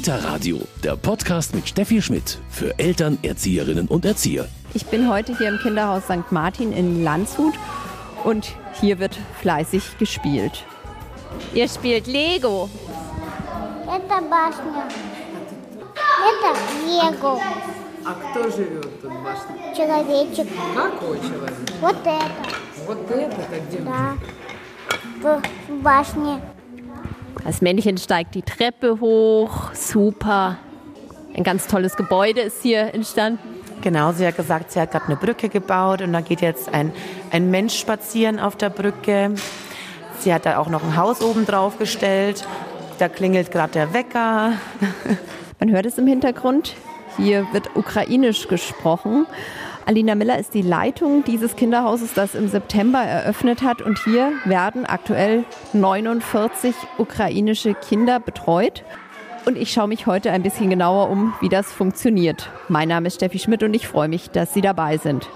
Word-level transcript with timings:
Kita 0.00 0.16
Radio, 0.24 0.60
der 0.82 0.96
Podcast 0.96 1.54
mit 1.54 1.68
Steffi 1.68 2.00
Schmidt 2.02 2.38
für 2.48 2.78
Eltern, 2.78 3.18
Erzieherinnen 3.22 3.88
und 3.88 4.04
Erzieher. 4.04 4.48
Ich 4.74 4.86
bin 4.86 5.08
heute 5.08 5.36
hier 5.36 5.48
im 5.48 5.58
Kinderhaus 5.58 6.04
St. 6.04 6.30
Martin 6.30 6.72
in 6.72 7.02
Landshut 7.04 7.54
und 8.24 8.48
hier 8.80 8.98
wird 8.98 9.16
fleißig 9.40 9.98
gespielt. 9.98 10.64
Ihr 11.54 11.68
spielt 11.68 12.06
Lego. 12.06 12.68
Это 13.86 14.20
башня. 14.22 14.88
Это 16.28 16.58
Лего. 16.86 17.40
А 18.04 18.14
кто 18.14 18.50
живет 18.50 19.02
тут 19.02 19.10
в 19.10 19.22
башне? 19.24 19.74
Человечек. 19.76 20.48
Какой 20.74 21.18
человек? 21.20 21.56
Вот 21.80 21.96
это. 22.04 22.30
Вот 22.86 23.10
это-то 23.10 23.60
где? 23.68 23.78
Да. 23.80 24.16
В 25.20 25.42
в 25.68 25.82
башне. 25.82 26.40
Das 27.43 27.61
Männchen 27.61 27.97
steigt 27.97 28.35
die 28.35 28.41
Treppe 28.41 28.99
hoch. 28.99 29.73
Super. 29.73 30.57
Ein 31.35 31.43
ganz 31.43 31.67
tolles 31.67 31.95
Gebäude 31.95 32.41
ist 32.41 32.61
hier 32.61 32.93
entstanden. 32.93 33.39
Genau, 33.81 34.11
sie 34.11 34.27
hat 34.27 34.35
gesagt, 34.37 34.71
sie 34.71 34.79
hat 34.79 34.91
gerade 34.91 35.05
eine 35.05 35.15
Brücke 35.15 35.49
gebaut 35.49 36.01
und 36.01 36.13
da 36.13 36.21
geht 36.21 36.41
jetzt 36.41 36.71
ein, 36.73 36.93
ein 37.31 37.49
Mensch 37.49 37.79
spazieren 37.79 38.39
auf 38.39 38.55
der 38.55 38.69
Brücke. 38.69 39.33
Sie 40.19 40.33
hat 40.33 40.45
da 40.45 40.59
auch 40.59 40.67
noch 40.67 40.83
ein 40.83 40.95
Haus 40.97 41.21
oben 41.21 41.45
drauf 41.47 41.79
gestellt. 41.79 42.47
Da 42.99 43.09
klingelt 43.09 43.51
gerade 43.51 43.73
der 43.73 43.93
Wecker. 43.93 44.53
Man 45.59 45.71
hört 45.71 45.87
es 45.87 45.97
im 45.97 46.05
Hintergrund. 46.05 46.75
Hier 47.17 47.47
wird 47.53 47.75
ukrainisch 47.75 48.47
gesprochen. 48.47 49.25
Alina 49.85 50.15
Miller 50.15 50.37
ist 50.37 50.53
die 50.53 50.61
Leitung 50.61 51.23
dieses 51.23 51.55
Kinderhauses, 51.55 52.13
das 52.13 52.35
im 52.35 52.47
September 52.47 52.99
eröffnet 52.99 53.63
hat. 53.63 53.81
Und 53.81 53.99
hier 54.03 54.31
werden 54.45 54.85
aktuell 54.85 55.43
49 55.73 56.75
ukrainische 56.97 57.73
Kinder 57.73 58.19
betreut. 58.19 58.83
Und 59.45 59.57
ich 59.57 59.71
schaue 59.71 59.87
mich 59.87 60.05
heute 60.05 60.31
ein 60.31 60.43
bisschen 60.43 60.69
genauer 60.69 61.09
um, 61.09 61.33
wie 61.41 61.49
das 61.49 61.71
funktioniert. 61.71 62.51
Mein 62.69 62.89
Name 62.89 63.07
ist 63.07 63.15
Steffi 63.15 63.39
Schmidt 63.39 63.63
und 63.63 63.73
ich 63.73 63.87
freue 63.87 64.07
mich, 64.07 64.29
dass 64.29 64.53
Sie 64.53 64.61
dabei 64.61 64.97
sind. 64.97 65.27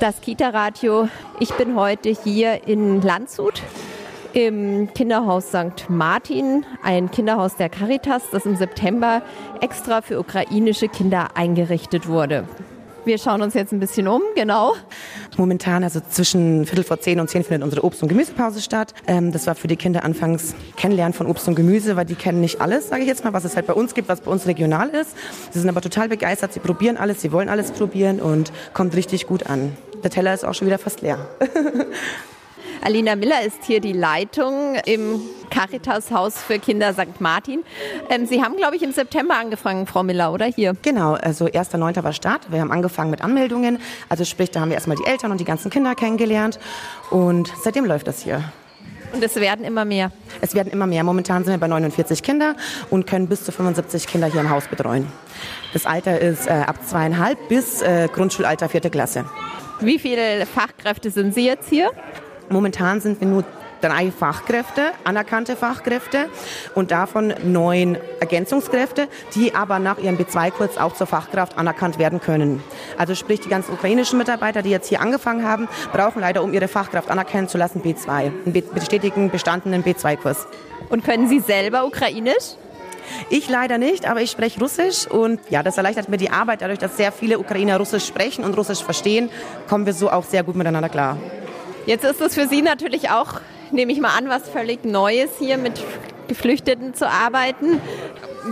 Das 0.00 0.20
Kita-Radio. 0.22 1.08
Ich 1.38 1.52
bin 1.52 1.76
heute 1.76 2.10
hier 2.10 2.66
in 2.66 3.02
Landshut 3.02 3.62
im 4.34 4.92
Kinderhaus 4.94 5.48
St. 5.48 5.88
Martin, 5.88 6.66
ein 6.82 7.10
Kinderhaus 7.10 7.54
der 7.56 7.68
Caritas, 7.68 8.22
das 8.32 8.44
im 8.44 8.56
September 8.56 9.22
extra 9.60 10.02
für 10.02 10.18
ukrainische 10.18 10.88
Kinder 10.88 11.28
eingerichtet 11.36 12.08
wurde. 12.08 12.44
Wir 13.04 13.18
schauen 13.18 13.42
uns 13.42 13.54
jetzt 13.54 13.70
ein 13.72 13.80
bisschen 13.80 14.08
um, 14.08 14.22
genau. 14.34 14.74
Momentan, 15.36 15.84
also 15.84 16.00
zwischen 16.08 16.64
Viertel 16.64 16.84
vor 16.84 16.98
zehn 17.00 17.20
und 17.20 17.28
zehn, 17.28 17.44
findet 17.44 17.62
unsere 17.62 17.84
Obst- 17.84 18.02
und 18.02 18.08
Gemüsepause 18.08 18.60
statt. 18.60 18.94
Ähm, 19.06 19.30
das 19.30 19.46
war 19.46 19.54
für 19.54 19.68
die 19.68 19.76
Kinder 19.76 20.04
anfangs 20.04 20.54
Kennenlernen 20.76 21.12
von 21.12 21.26
Obst 21.26 21.46
und 21.46 21.54
Gemüse, 21.54 21.96
weil 21.96 22.06
die 22.06 22.14
kennen 22.14 22.40
nicht 22.40 22.60
alles, 22.60 22.88
sage 22.88 23.02
ich 23.02 23.08
jetzt 23.08 23.22
mal, 23.22 23.34
was 23.34 23.44
es 23.44 23.56
halt 23.56 23.66
bei 23.66 23.74
uns 23.74 23.94
gibt, 23.94 24.08
was 24.08 24.22
bei 24.22 24.30
uns 24.30 24.46
regional 24.46 24.88
ist. 24.88 25.10
Sie 25.50 25.60
sind 25.60 25.68
aber 25.68 25.82
total 25.82 26.08
begeistert, 26.08 26.54
sie 26.54 26.60
probieren 26.60 26.96
alles, 26.96 27.20
sie 27.20 27.30
wollen 27.30 27.50
alles 27.50 27.72
probieren 27.72 28.20
und 28.20 28.52
kommt 28.72 28.96
richtig 28.96 29.26
gut 29.26 29.46
an. 29.46 29.76
Der 30.02 30.10
Teller 30.10 30.32
ist 30.32 30.44
auch 30.44 30.54
schon 30.54 30.66
wieder 30.66 30.78
fast 30.78 31.02
leer. 31.02 31.18
Alina 32.82 33.16
Miller 33.16 33.42
ist 33.42 33.64
hier 33.64 33.80
die 33.80 33.92
Leitung 33.92 34.76
im 34.86 35.20
Caritas-Haus 35.50 36.38
für 36.38 36.58
Kinder 36.58 36.92
St. 36.92 37.20
Martin. 37.20 37.62
Ähm, 38.08 38.26
Sie 38.26 38.42
haben, 38.42 38.56
glaube 38.56 38.76
ich, 38.76 38.82
im 38.82 38.92
September 38.92 39.36
angefangen, 39.36 39.86
Frau 39.86 40.02
Miller, 40.02 40.32
oder 40.32 40.46
hier? 40.46 40.74
Genau, 40.82 41.14
also 41.14 41.46
1.9. 41.46 42.02
war 42.02 42.12
Start. 42.12 42.50
Wir 42.50 42.60
haben 42.60 42.72
angefangen 42.72 43.10
mit 43.10 43.22
Anmeldungen. 43.22 43.78
Also 44.08 44.24
sprich, 44.24 44.50
da 44.50 44.60
haben 44.60 44.68
wir 44.68 44.74
erstmal 44.74 44.96
die 44.96 45.06
Eltern 45.06 45.30
und 45.30 45.38
die 45.38 45.44
ganzen 45.44 45.70
Kinder 45.70 45.94
kennengelernt. 45.94 46.58
Und 47.10 47.52
seitdem 47.62 47.84
läuft 47.84 48.06
das 48.08 48.22
hier. 48.22 48.42
Und 49.12 49.22
es 49.22 49.36
werden 49.36 49.64
immer 49.64 49.84
mehr. 49.84 50.10
Es 50.40 50.54
werden 50.54 50.72
immer 50.72 50.88
mehr. 50.88 51.04
Momentan 51.04 51.44
sind 51.44 51.52
wir 51.52 51.58
bei 51.58 51.68
49 51.68 52.22
Kinder 52.22 52.56
und 52.90 53.06
können 53.06 53.28
bis 53.28 53.44
zu 53.44 53.52
75 53.52 54.08
Kinder 54.08 54.26
hier 54.26 54.40
im 54.40 54.50
Haus 54.50 54.66
betreuen. 54.66 55.06
Das 55.72 55.86
Alter 55.86 56.20
ist 56.20 56.48
äh, 56.48 56.50
ab 56.50 56.76
zweieinhalb 56.84 57.48
bis 57.48 57.80
äh, 57.80 58.08
Grundschulalter 58.12 58.68
vierte 58.68 58.90
Klasse. 58.90 59.24
Wie 59.80 60.00
viele 60.00 60.46
Fachkräfte 60.46 61.10
sind 61.10 61.32
Sie 61.32 61.46
jetzt 61.46 61.68
hier? 61.68 61.90
Momentan 62.48 63.00
sind 63.00 63.20
wir 63.20 63.28
nur 63.28 63.44
drei 63.80 64.10
Fachkräfte, 64.10 64.82
anerkannte 65.04 65.56
Fachkräfte 65.56 66.30
und 66.74 66.90
davon 66.90 67.34
neun 67.42 67.98
Ergänzungskräfte, 68.20 69.08
die 69.34 69.54
aber 69.54 69.78
nach 69.78 69.98
ihrem 69.98 70.16
B2-Kurs 70.16 70.78
auch 70.78 70.94
zur 70.94 71.06
Fachkraft 71.06 71.58
anerkannt 71.58 71.98
werden 71.98 72.18
können. 72.20 72.62
Also 72.96 73.14
sprich, 73.14 73.40
die 73.40 73.50
ganzen 73.50 73.72
ukrainischen 73.74 74.18
Mitarbeiter, 74.18 74.62
die 74.62 74.70
jetzt 74.70 74.88
hier 74.88 75.02
angefangen 75.02 75.46
haben, 75.46 75.68
brauchen 75.92 76.20
leider, 76.20 76.42
um 76.42 76.54
ihre 76.54 76.68
Fachkraft 76.68 77.10
anerkennen 77.10 77.46
zu 77.48 77.58
lassen, 77.58 77.82
B2, 77.82 78.08
einen 78.08 78.32
be- 78.52 78.62
bestätigten, 78.62 79.28
bestandenen 79.30 79.84
B2-Kurs. 79.84 80.46
Und 80.88 81.04
können 81.04 81.28
Sie 81.28 81.40
selber 81.40 81.84
Ukrainisch? 81.84 82.54
Ich 83.28 83.50
leider 83.50 83.76
nicht, 83.76 84.08
aber 84.08 84.22
ich 84.22 84.30
spreche 84.30 84.60
Russisch 84.60 85.06
und 85.06 85.38
ja, 85.50 85.62
das 85.62 85.76
erleichtert 85.76 86.08
mir 86.08 86.16
die 86.16 86.30
Arbeit. 86.30 86.62
Dadurch, 86.62 86.78
dass 86.78 86.96
sehr 86.96 87.12
viele 87.12 87.38
Ukrainer 87.38 87.76
Russisch 87.76 88.06
sprechen 88.06 88.44
und 88.44 88.56
Russisch 88.56 88.82
verstehen, 88.82 89.28
kommen 89.68 89.84
wir 89.84 89.92
so 89.92 90.10
auch 90.10 90.24
sehr 90.24 90.42
gut 90.42 90.56
miteinander 90.56 90.88
klar. 90.88 91.18
Jetzt 91.86 92.04
ist 92.04 92.20
es 92.20 92.34
für 92.34 92.46
Sie 92.46 92.62
natürlich 92.62 93.10
auch, 93.10 93.40
nehme 93.70 93.92
ich 93.92 94.00
mal 94.00 94.16
an, 94.16 94.28
was 94.28 94.48
völlig 94.48 94.84
Neues 94.84 95.30
hier 95.38 95.58
mit 95.58 95.74
Geflüchteten 96.28 96.94
zu 96.94 97.08
arbeiten. 97.08 97.80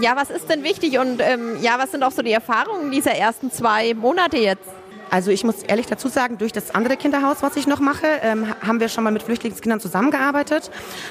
Ja, 0.00 0.16
was 0.16 0.31
ist 0.31 0.50
denn 0.50 0.62
wichtig 0.62 0.98
und 0.98 1.20
ähm, 1.20 1.56
ja, 1.62 1.78
was 1.78 1.93
sind 1.93 2.03
auch 2.03 2.10
so 2.10 2.22
die 2.22 2.32
Erfahrungen 2.32 2.91
dieser 2.91 3.12
ersten 3.12 3.50
zwei 3.50 3.94
Monate 3.94 4.38
jetzt? 4.38 4.69
Also 5.12 5.30
ich 5.30 5.44
muss 5.44 5.62
ehrlich 5.62 5.84
dazu 5.84 6.08
sagen, 6.08 6.38
durch 6.38 6.52
das 6.52 6.74
andere 6.74 6.96
Kinderhaus, 6.96 7.42
was 7.42 7.56
ich 7.56 7.66
noch 7.66 7.80
mache, 7.80 8.06
ähm, 8.22 8.46
haben 8.66 8.80
wir 8.80 8.88
schon 8.88 9.04
mal 9.04 9.10
mit 9.10 9.22
Flüchtlingskindern 9.22 9.78
zusammengearbeitet. 9.78 10.70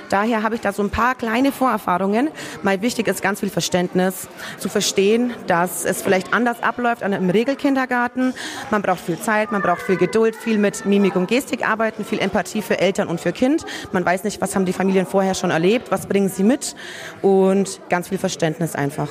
Daher 0.09 0.41
habe 0.41 0.55
ich 0.55 0.61
da 0.61 0.73
so 0.73 0.81
ein 0.81 0.89
paar 0.89 1.13
kleine 1.13 1.51
Vorerfahrungen. 1.51 2.29
Mal 2.63 2.81
wichtig 2.81 3.07
ist 3.07 3.21
ganz 3.21 3.41
viel 3.41 3.51
Verständnis, 3.51 4.27
zu 4.57 4.69
verstehen, 4.69 5.35
dass 5.45 5.85
es 5.85 6.01
vielleicht 6.01 6.33
anders 6.33 6.63
abläuft 6.63 7.03
an 7.03 7.13
einem 7.13 7.29
Regelkindergarten. 7.29 8.33
Man 8.71 8.81
braucht 8.81 9.01
viel 9.01 9.19
Zeit, 9.19 9.51
man 9.51 9.61
braucht 9.61 9.83
viel 9.83 9.97
Geduld, 9.97 10.35
viel 10.35 10.57
mit 10.57 10.83
Mimik 10.83 11.15
und 11.15 11.27
Gestik 11.27 11.69
arbeiten, 11.69 12.03
viel 12.03 12.17
Empathie 12.17 12.63
für 12.63 12.79
Eltern 12.79 13.07
und 13.07 13.21
für 13.21 13.33
Kind. 13.33 13.67
Man 13.91 14.03
weiß 14.03 14.23
nicht, 14.23 14.41
was 14.41 14.55
haben 14.55 14.65
die 14.65 14.73
Familien 14.73 15.05
vorher 15.05 15.35
schon 15.35 15.51
erlebt, 15.51 15.91
was 15.91 16.07
bringen 16.07 16.29
sie 16.29 16.43
mit 16.43 16.75
und 17.21 17.79
ganz 17.89 18.07
viel 18.07 18.17
Verständnis 18.17 18.73
einfach. 18.73 19.09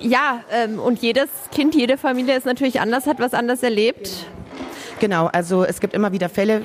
Ja, 0.00 0.44
ähm, 0.52 0.78
und 0.78 1.00
jedes 1.00 1.28
Kind, 1.50 1.74
jede 1.74 1.96
Familie 1.96 2.36
ist 2.36 2.46
natürlich 2.46 2.80
anders, 2.80 3.06
hat 3.06 3.18
was 3.18 3.34
anders 3.34 3.62
erlebt. 3.62 4.17
Genau, 5.00 5.26
also 5.26 5.64
es 5.64 5.80
gibt 5.80 5.94
immer 5.94 6.12
wieder 6.12 6.28
Fälle, 6.28 6.62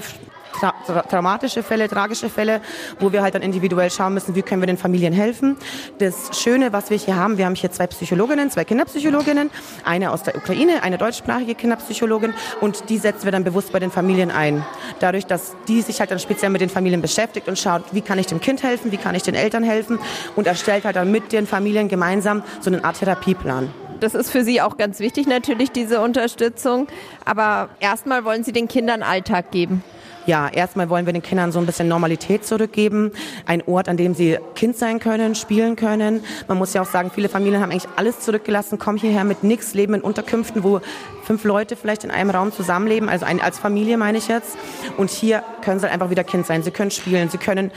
tra 0.54 0.74
tra 0.86 1.02
traumatische 1.04 1.62
Fälle, 1.64 1.88
tragische 1.88 2.30
Fälle, 2.30 2.62
wo 3.00 3.12
wir 3.12 3.22
halt 3.22 3.36
dann 3.36 3.42
individuell 3.42 3.92
schauen 3.92 4.14
müssen, 4.14 4.36
wie 4.36 4.42
können 4.42 4.62
wir 4.62 4.68
den 4.68 4.78
Familien 4.78 5.14
helfen. 5.14 5.58
Das 6.00 6.40
Schöne, 6.40 6.74
was 6.74 6.90
wir 6.90 6.98
hier 6.98 7.16
haben, 7.16 7.38
wir 7.38 7.46
haben 7.46 7.56
hier 7.56 7.72
zwei 7.72 7.88
Psychologinnen, 7.88 8.50
zwei 8.50 8.64
Kinderpsychologinnen, 8.64 9.50
eine 9.84 10.12
aus 10.12 10.24
der 10.24 10.36
Ukraine, 10.36 10.84
eine 10.84 10.98
deutschsprachige 10.98 11.56
Kinderpsychologin 11.56 12.34
und 12.62 12.90
die 12.90 12.98
setzen 12.98 13.26
wir 13.26 13.32
dann 13.32 13.44
bewusst 13.44 13.72
bei 13.72 13.80
den 13.80 13.92
Familien 13.92 14.32
ein. 14.32 14.66
Dadurch, 15.00 15.26
dass 15.26 15.56
die 15.68 15.82
sich 15.82 16.00
halt 16.00 16.12
dann 16.12 16.20
speziell 16.20 16.50
mit 16.50 16.62
den 16.62 16.70
Familien 16.70 17.02
beschäftigt 17.02 17.48
und 17.48 17.60
schaut, 17.60 17.84
wie 17.92 18.02
kann 18.02 18.20
ich 18.20 18.28
dem 18.28 18.40
Kind 18.40 18.64
helfen, 18.64 18.92
wie 18.92 18.98
kann 18.98 19.16
ich 19.16 19.24
den 19.24 19.36
Eltern 19.36 19.64
helfen 19.64 20.00
und 20.36 20.48
erstellt 20.48 20.86
halt 20.86 20.96
dann 20.96 21.12
mit 21.12 21.32
den 21.32 21.48
Familien 21.48 21.88
gemeinsam 21.88 22.44
so 22.62 22.72
eine 22.72 22.84
Art 22.84 23.00
Therapieplan. 23.00 23.70
Das 24.00 24.16
ist 24.16 24.30
für 24.30 24.44
Sie 24.44 24.62
auch 24.62 24.78
ganz 24.78 25.00
wichtig 25.00 25.28
natürlich, 25.28 25.72
diese 25.72 26.02
Unterstützung. 26.02 26.88
Aber 27.26 27.70
erstmal 27.80 28.26
wollen 28.26 28.44
Sie 28.44 28.52
den 28.52 28.68
Kindern 28.68 29.04
Alltag 29.04 29.52
geben. 29.52 29.84
Ja, 30.26 30.48
erstmal 30.48 30.90
wollen 30.90 31.06
wir 31.06 31.12
den 31.12 31.22
Kindern 31.22 31.52
so 31.52 31.60
ein 31.60 31.66
bisschen 31.66 31.90
Normalität 31.90 32.46
zurückgeben. 32.46 33.12
Ein 33.46 33.62
Ort, 33.64 33.90
an 33.90 33.98
dem 33.98 34.14
sie 34.16 34.38
Kind 34.56 34.78
sein 34.78 35.00
können, 35.00 35.36
spielen 35.36 35.76
können. 35.76 36.24
Man 36.48 36.58
muss 36.58 36.74
ja 36.74 36.82
auch 36.82 36.88
sagen, 36.88 37.12
viele 37.14 37.28
Familien 37.28 37.62
haben 37.62 37.72
eigentlich 37.72 37.92
alles 37.98 38.22
zurückgelassen, 38.22 38.80
kommen 38.80 38.98
hierher 38.98 39.26
mit 39.26 39.44
nichts, 39.44 39.74
leben 39.74 39.96
in 39.96 40.02
Unterkünften, 40.02 40.64
wo 40.64 40.80
fünf 41.24 41.44
Leute 41.44 41.76
vielleicht 41.76 42.06
in 42.06 42.12
einem 42.12 42.30
Raum 42.30 42.54
zusammenleben, 42.54 43.10
also 43.10 43.26
ein, 43.26 43.42
als 43.42 43.60
Familie 43.60 43.98
meine 43.98 44.18
ich 44.18 44.30
jetzt. 44.30 44.58
Und 44.96 45.10
hier 45.10 45.44
können 45.62 45.82
sie 45.82 45.90
einfach 45.90 46.10
wieder 46.10 46.24
Kind 46.24 46.46
sein. 46.46 46.64
Sie 46.64 46.72
können 46.72 46.92
spielen, 46.92 47.30
sie 47.30 47.38
können 47.38 47.72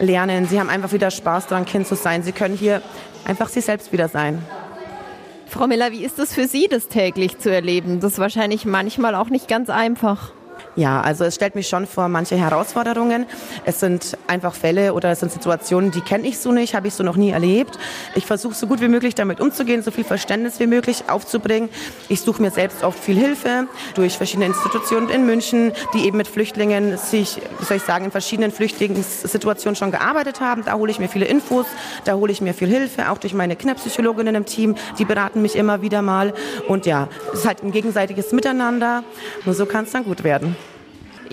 lernen, 0.00 0.48
sie 0.48 0.58
haben 0.58 0.70
einfach 0.70 0.92
wieder 0.92 1.12
Spaß 1.12 1.46
daran, 1.46 1.64
Kind 1.64 1.86
zu 1.86 1.94
sein. 1.94 2.24
Sie 2.24 2.32
können 2.32 2.56
hier 2.56 2.82
einfach 3.24 3.48
sie 3.48 3.60
selbst 3.60 3.92
wieder 3.92 4.08
sein. 4.08 4.42
Frau 5.54 5.68
Miller, 5.68 5.92
wie 5.92 6.04
ist 6.04 6.18
es 6.18 6.34
für 6.34 6.48
Sie, 6.48 6.66
das 6.66 6.88
täglich 6.88 7.38
zu 7.38 7.48
erleben? 7.48 8.00
Das 8.00 8.14
ist 8.14 8.18
wahrscheinlich 8.18 8.64
manchmal 8.64 9.14
auch 9.14 9.28
nicht 9.28 9.46
ganz 9.46 9.70
einfach. 9.70 10.32
Ja, 10.76 11.00
also 11.02 11.22
es 11.22 11.36
stellt 11.36 11.54
mich 11.54 11.68
schon 11.68 11.86
vor 11.86 12.08
manche 12.08 12.36
Herausforderungen. 12.36 13.26
Es 13.64 13.78
sind 13.78 14.18
einfach 14.26 14.54
Fälle 14.54 14.92
oder 14.92 15.10
es 15.12 15.20
sind 15.20 15.30
Situationen, 15.30 15.92
die 15.92 16.00
kenne 16.00 16.26
ich 16.26 16.38
so 16.38 16.50
nicht, 16.50 16.74
habe 16.74 16.88
ich 16.88 16.94
so 16.94 17.04
noch 17.04 17.14
nie 17.14 17.30
erlebt. 17.30 17.78
Ich 18.16 18.26
versuche 18.26 18.54
so 18.54 18.66
gut 18.66 18.80
wie 18.80 18.88
möglich 18.88 19.14
damit 19.14 19.40
umzugehen, 19.40 19.84
so 19.84 19.92
viel 19.92 20.02
Verständnis 20.02 20.58
wie 20.58 20.66
möglich 20.66 21.04
aufzubringen. 21.08 21.68
Ich 22.08 22.22
suche 22.22 22.42
mir 22.42 22.50
selbst 22.50 22.82
oft 22.82 22.98
viel 22.98 23.14
Hilfe 23.14 23.68
durch 23.94 24.16
verschiedene 24.16 24.46
Institutionen 24.46 25.10
in 25.10 25.26
München, 25.26 25.72
die 25.94 26.06
eben 26.06 26.16
mit 26.16 26.26
Flüchtlingen 26.26 26.96
sich, 26.98 27.40
wie 27.60 27.64
soll 27.64 27.76
ich 27.76 27.84
sagen, 27.84 28.06
in 28.06 28.10
verschiedenen 28.10 28.50
Flüchtlingssituationen 28.50 29.76
schon 29.76 29.92
gearbeitet 29.92 30.40
haben. 30.40 30.64
Da 30.64 30.74
hole 30.74 30.90
ich 30.90 30.98
mir 30.98 31.08
viele 31.08 31.26
Infos, 31.26 31.66
da 32.04 32.14
hole 32.14 32.32
ich 32.32 32.40
mir 32.40 32.52
viel 32.52 32.68
Hilfe, 32.68 33.12
auch 33.12 33.18
durch 33.18 33.32
meine 33.32 33.54
Kinderpsychologinnen 33.54 34.34
im 34.34 34.44
Team, 34.44 34.74
die 34.98 35.04
beraten 35.04 35.40
mich 35.40 35.54
immer 35.54 35.82
wieder 35.82 36.02
mal. 36.02 36.34
Und 36.66 36.84
ja, 36.84 37.08
es 37.32 37.40
ist 37.40 37.46
halt 37.46 37.62
ein 37.62 37.70
gegenseitiges 37.70 38.32
Miteinander. 38.32 39.04
Nur 39.44 39.54
so 39.54 39.66
kann 39.66 39.84
es 39.84 39.92
dann 39.92 40.04
gut 40.04 40.24
werden. 40.24 40.56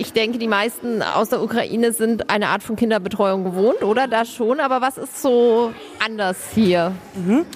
Ich 0.02 0.12
denke, 0.12 0.38
die 0.38 0.48
meisten 0.48 1.00
aus 1.00 1.28
der 1.28 1.40
Ukraine 1.40 1.92
sind 1.92 2.28
eine 2.28 2.48
Art 2.48 2.64
von 2.64 2.74
Kinderbetreuung 2.74 3.44
gewohnt, 3.44 3.84
oder? 3.84 4.08
Da 4.08 4.24
schon, 4.24 4.58
aber 4.58 4.80
was 4.80 4.98
ist 4.98 5.22
so 5.22 5.72
anders 6.04 6.36
hier? 6.54 6.92
Mhm. 7.14 7.46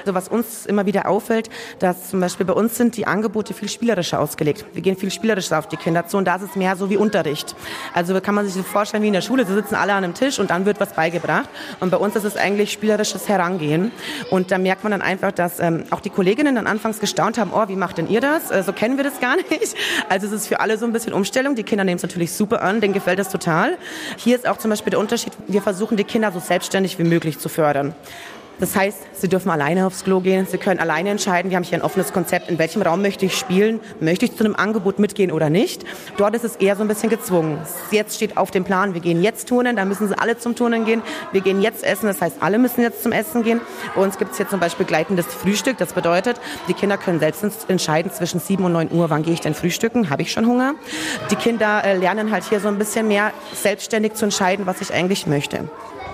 Also 0.00 0.14
was 0.14 0.28
uns 0.28 0.66
immer 0.66 0.84
wieder 0.84 1.08
auffällt, 1.08 1.48
dass 1.78 2.10
zum 2.10 2.20
Beispiel 2.20 2.44
bei 2.44 2.52
uns 2.52 2.76
sind 2.76 2.98
die 2.98 3.06
Angebote 3.06 3.54
viel 3.54 3.70
spielerischer 3.70 4.20
ausgelegt. 4.20 4.66
Wir 4.74 4.82
gehen 4.82 4.98
viel 4.98 5.10
spielerischer 5.10 5.58
auf 5.58 5.66
die 5.66 5.78
Kinder 5.78 6.06
zu 6.06 6.18
und 6.18 6.26
da 6.26 6.36
ist 6.36 6.42
es 6.42 6.56
mehr 6.56 6.76
so 6.76 6.90
wie 6.90 6.98
Unterricht. 6.98 7.56
Also 7.94 8.20
kann 8.20 8.34
man 8.34 8.44
sich 8.44 8.52
so 8.52 8.62
vorstellen 8.62 9.02
wie 9.02 9.06
in 9.06 9.14
der 9.14 9.22
Schule, 9.22 9.46
sie 9.46 9.54
sitzen 9.54 9.74
alle 9.74 9.94
an 9.94 10.04
einem 10.04 10.12
Tisch 10.12 10.38
und 10.38 10.50
dann 10.50 10.66
wird 10.66 10.80
was 10.80 10.92
beigebracht. 10.92 11.48
Und 11.80 11.88
bei 11.88 11.96
uns 11.96 12.16
ist 12.16 12.24
es 12.24 12.36
eigentlich 12.36 12.70
spielerisches 12.70 13.30
Herangehen. 13.30 13.92
Und 14.30 14.50
da 14.50 14.58
merkt 14.58 14.84
man 14.84 14.90
dann 14.90 15.00
einfach, 15.00 15.32
dass 15.32 15.58
ähm, 15.58 15.84
auch 15.90 16.00
die 16.00 16.10
Kolleginnen 16.10 16.54
dann 16.54 16.66
anfangs 16.66 17.00
gestaunt 17.00 17.38
haben, 17.38 17.52
oh, 17.54 17.66
wie 17.68 17.76
macht 17.76 17.96
denn 17.96 18.10
ihr 18.10 18.20
das? 18.20 18.50
Äh, 18.50 18.62
so 18.62 18.74
kennen 18.74 18.98
wir 18.98 19.04
das 19.04 19.20
gar 19.20 19.36
nicht. 19.50 19.74
Also 20.10 20.26
es 20.26 20.32
ist 20.34 20.48
für 20.48 20.60
alle 20.60 20.76
so 20.76 20.84
ein 20.84 20.92
bisschen 20.92 21.14
Umstellung. 21.14 21.54
Die 21.54 21.62
Kinder 21.62 21.84
nehmen 21.84 21.93
es 21.96 22.02
natürlich 22.02 22.32
super 22.32 22.62
an, 22.62 22.80
denen 22.80 22.94
gefällt 22.94 23.18
das 23.18 23.28
total. 23.28 23.76
Hier 24.16 24.36
ist 24.36 24.46
auch 24.48 24.58
zum 24.58 24.70
Beispiel 24.70 24.90
der 24.90 25.00
Unterschied, 25.00 25.32
wir 25.46 25.62
versuchen 25.62 25.96
die 25.96 26.04
Kinder 26.04 26.32
so 26.32 26.40
selbstständig 26.40 26.98
wie 26.98 27.04
möglich 27.04 27.38
zu 27.38 27.48
fördern. 27.48 27.94
Das 28.60 28.76
heißt, 28.76 28.98
sie 29.12 29.28
dürfen 29.28 29.50
alleine 29.50 29.86
aufs 29.86 30.04
Klo 30.04 30.20
gehen, 30.20 30.46
sie 30.48 30.58
können 30.58 30.78
alleine 30.78 31.10
entscheiden. 31.10 31.50
Wir 31.50 31.56
haben 31.56 31.64
hier 31.64 31.78
ein 31.78 31.82
offenes 31.82 32.12
Konzept, 32.12 32.48
in 32.48 32.58
welchem 32.58 32.82
Raum 32.82 33.02
möchte 33.02 33.26
ich 33.26 33.36
spielen, 33.36 33.80
möchte 34.00 34.24
ich 34.24 34.36
zu 34.36 34.44
einem 34.44 34.54
Angebot 34.54 34.98
mitgehen 34.98 35.32
oder 35.32 35.50
nicht. 35.50 35.84
Dort 36.16 36.34
ist 36.34 36.44
es 36.44 36.56
eher 36.56 36.76
so 36.76 36.82
ein 36.82 36.88
bisschen 36.88 37.10
gezwungen. 37.10 37.58
Jetzt 37.90 38.16
steht 38.16 38.36
auf 38.36 38.50
dem 38.50 38.64
Plan, 38.64 38.94
wir 38.94 39.00
gehen 39.00 39.22
jetzt 39.22 39.48
turnen, 39.48 39.76
da 39.76 39.84
müssen 39.84 40.06
sie 40.08 40.16
alle 40.16 40.38
zum 40.38 40.54
Turnen 40.54 40.84
gehen. 40.84 41.02
Wir 41.32 41.40
gehen 41.40 41.60
jetzt 41.60 41.82
essen, 41.82 42.06
das 42.06 42.20
heißt, 42.20 42.36
alle 42.40 42.58
müssen 42.58 42.80
jetzt 42.80 43.02
zum 43.02 43.12
Essen 43.12 43.42
gehen. 43.42 43.60
Bei 43.94 44.02
uns 44.02 44.18
gibt 44.18 44.32
es 44.32 44.36
hier 44.36 44.48
zum 44.48 44.60
Beispiel 44.60 44.86
gleitendes 44.86 45.26
Frühstück. 45.26 45.78
Das 45.78 45.92
bedeutet, 45.92 46.40
die 46.68 46.74
Kinder 46.74 46.96
können 46.96 47.18
selbst 47.18 47.44
entscheiden 47.68 48.12
zwischen 48.12 48.38
7 48.38 48.64
und 48.64 48.72
9 48.72 48.92
Uhr, 48.92 49.10
wann 49.10 49.22
gehe 49.22 49.34
ich 49.34 49.40
denn 49.40 49.54
frühstücken, 49.54 50.10
habe 50.10 50.22
ich 50.22 50.30
schon 50.30 50.46
Hunger. 50.46 50.74
Die 51.30 51.36
Kinder 51.36 51.82
äh, 51.84 51.96
lernen 51.96 52.30
halt 52.30 52.44
hier 52.44 52.60
so 52.60 52.68
ein 52.68 52.78
bisschen 52.78 53.08
mehr 53.08 53.32
selbstständig 53.52 54.14
zu 54.14 54.26
entscheiden, 54.26 54.66
was 54.66 54.80
ich 54.80 54.92
eigentlich 54.92 55.26
möchte. 55.26 55.68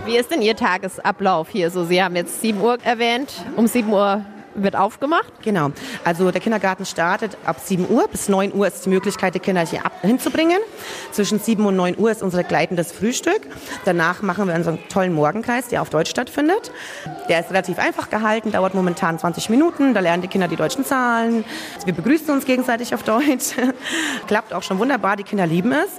Wie 0.06 0.16
ist 0.16 0.30
denn 0.30 0.42
Ihr 0.42 0.56
Tagesablauf 0.56 1.48
hier? 1.50 1.70
So, 1.70 1.84
Sie 1.84 2.02
haben 2.02 2.16
jetzt 2.16 2.40
7 2.40 2.60
Uhr 2.60 2.78
erwähnt. 2.82 3.32
Um 3.56 3.66
7 3.66 3.92
Uhr 3.92 4.24
wird 4.54 4.74
aufgemacht? 4.74 5.32
Genau. 5.42 5.70
Also 6.04 6.30
der 6.30 6.40
Kindergarten 6.40 6.84
startet 6.84 7.36
ab 7.44 7.60
7 7.62 7.88
Uhr. 7.88 8.08
Bis 8.08 8.28
9 8.28 8.52
Uhr 8.54 8.66
ist 8.66 8.86
die 8.86 8.88
Möglichkeit, 8.88 9.34
die 9.34 9.40
Kinder 9.40 9.64
hier 9.64 9.84
ab, 9.84 9.92
hinzubringen. 10.02 10.58
Zwischen 11.12 11.38
7 11.38 11.64
und 11.64 11.76
9 11.76 11.98
Uhr 11.98 12.10
ist 12.10 12.22
unser 12.22 12.42
gleitendes 12.44 12.92
Frühstück. 12.92 13.42
Danach 13.84 14.22
machen 14.22 14.48
wir 14.48 14.54
unseren 14.54 14.78
tollen 14.88 15.12
Morgenkreis, 15.12 15.68
der 15.68 15.82
auf 15.82 15.90
Deutsch 15.90 16.10
stattfindet. 16.10 16.72
Der 17.28 17.40
ist 17.40 17.50
relativ 17.50 17.78
einfach 17.78 18.10
gehalten, 18.10 18.52
dauert 18.52 18.74
momentan 18.74 19.18
20 19.18 19.50
Minuten. 19.50 19.94
Da 19.94 20.00
lernen 20.00 20.22
die 20.22 20.28
Kinder 20.28 20.48
die 20.48 20.56
deutschen 20.56 20.84
Zahlen. 20.84 21.44
Wir 21.84 21.94
begrüßen 21.94 22.30
uns 22.30 22.46
gegenseitig 22.46 22.94
auf 22.94 23.02
Deutsch. 23.02 23.54
Klappt 24.26 24.52
auch 24.52 24.62
schon 24.62 24.78
wunderbar. 24.78 25.16
Die 25.16 25.24
Kinder 25.24 25.46
lieben 25.46 25.72
es. 25.72 25.90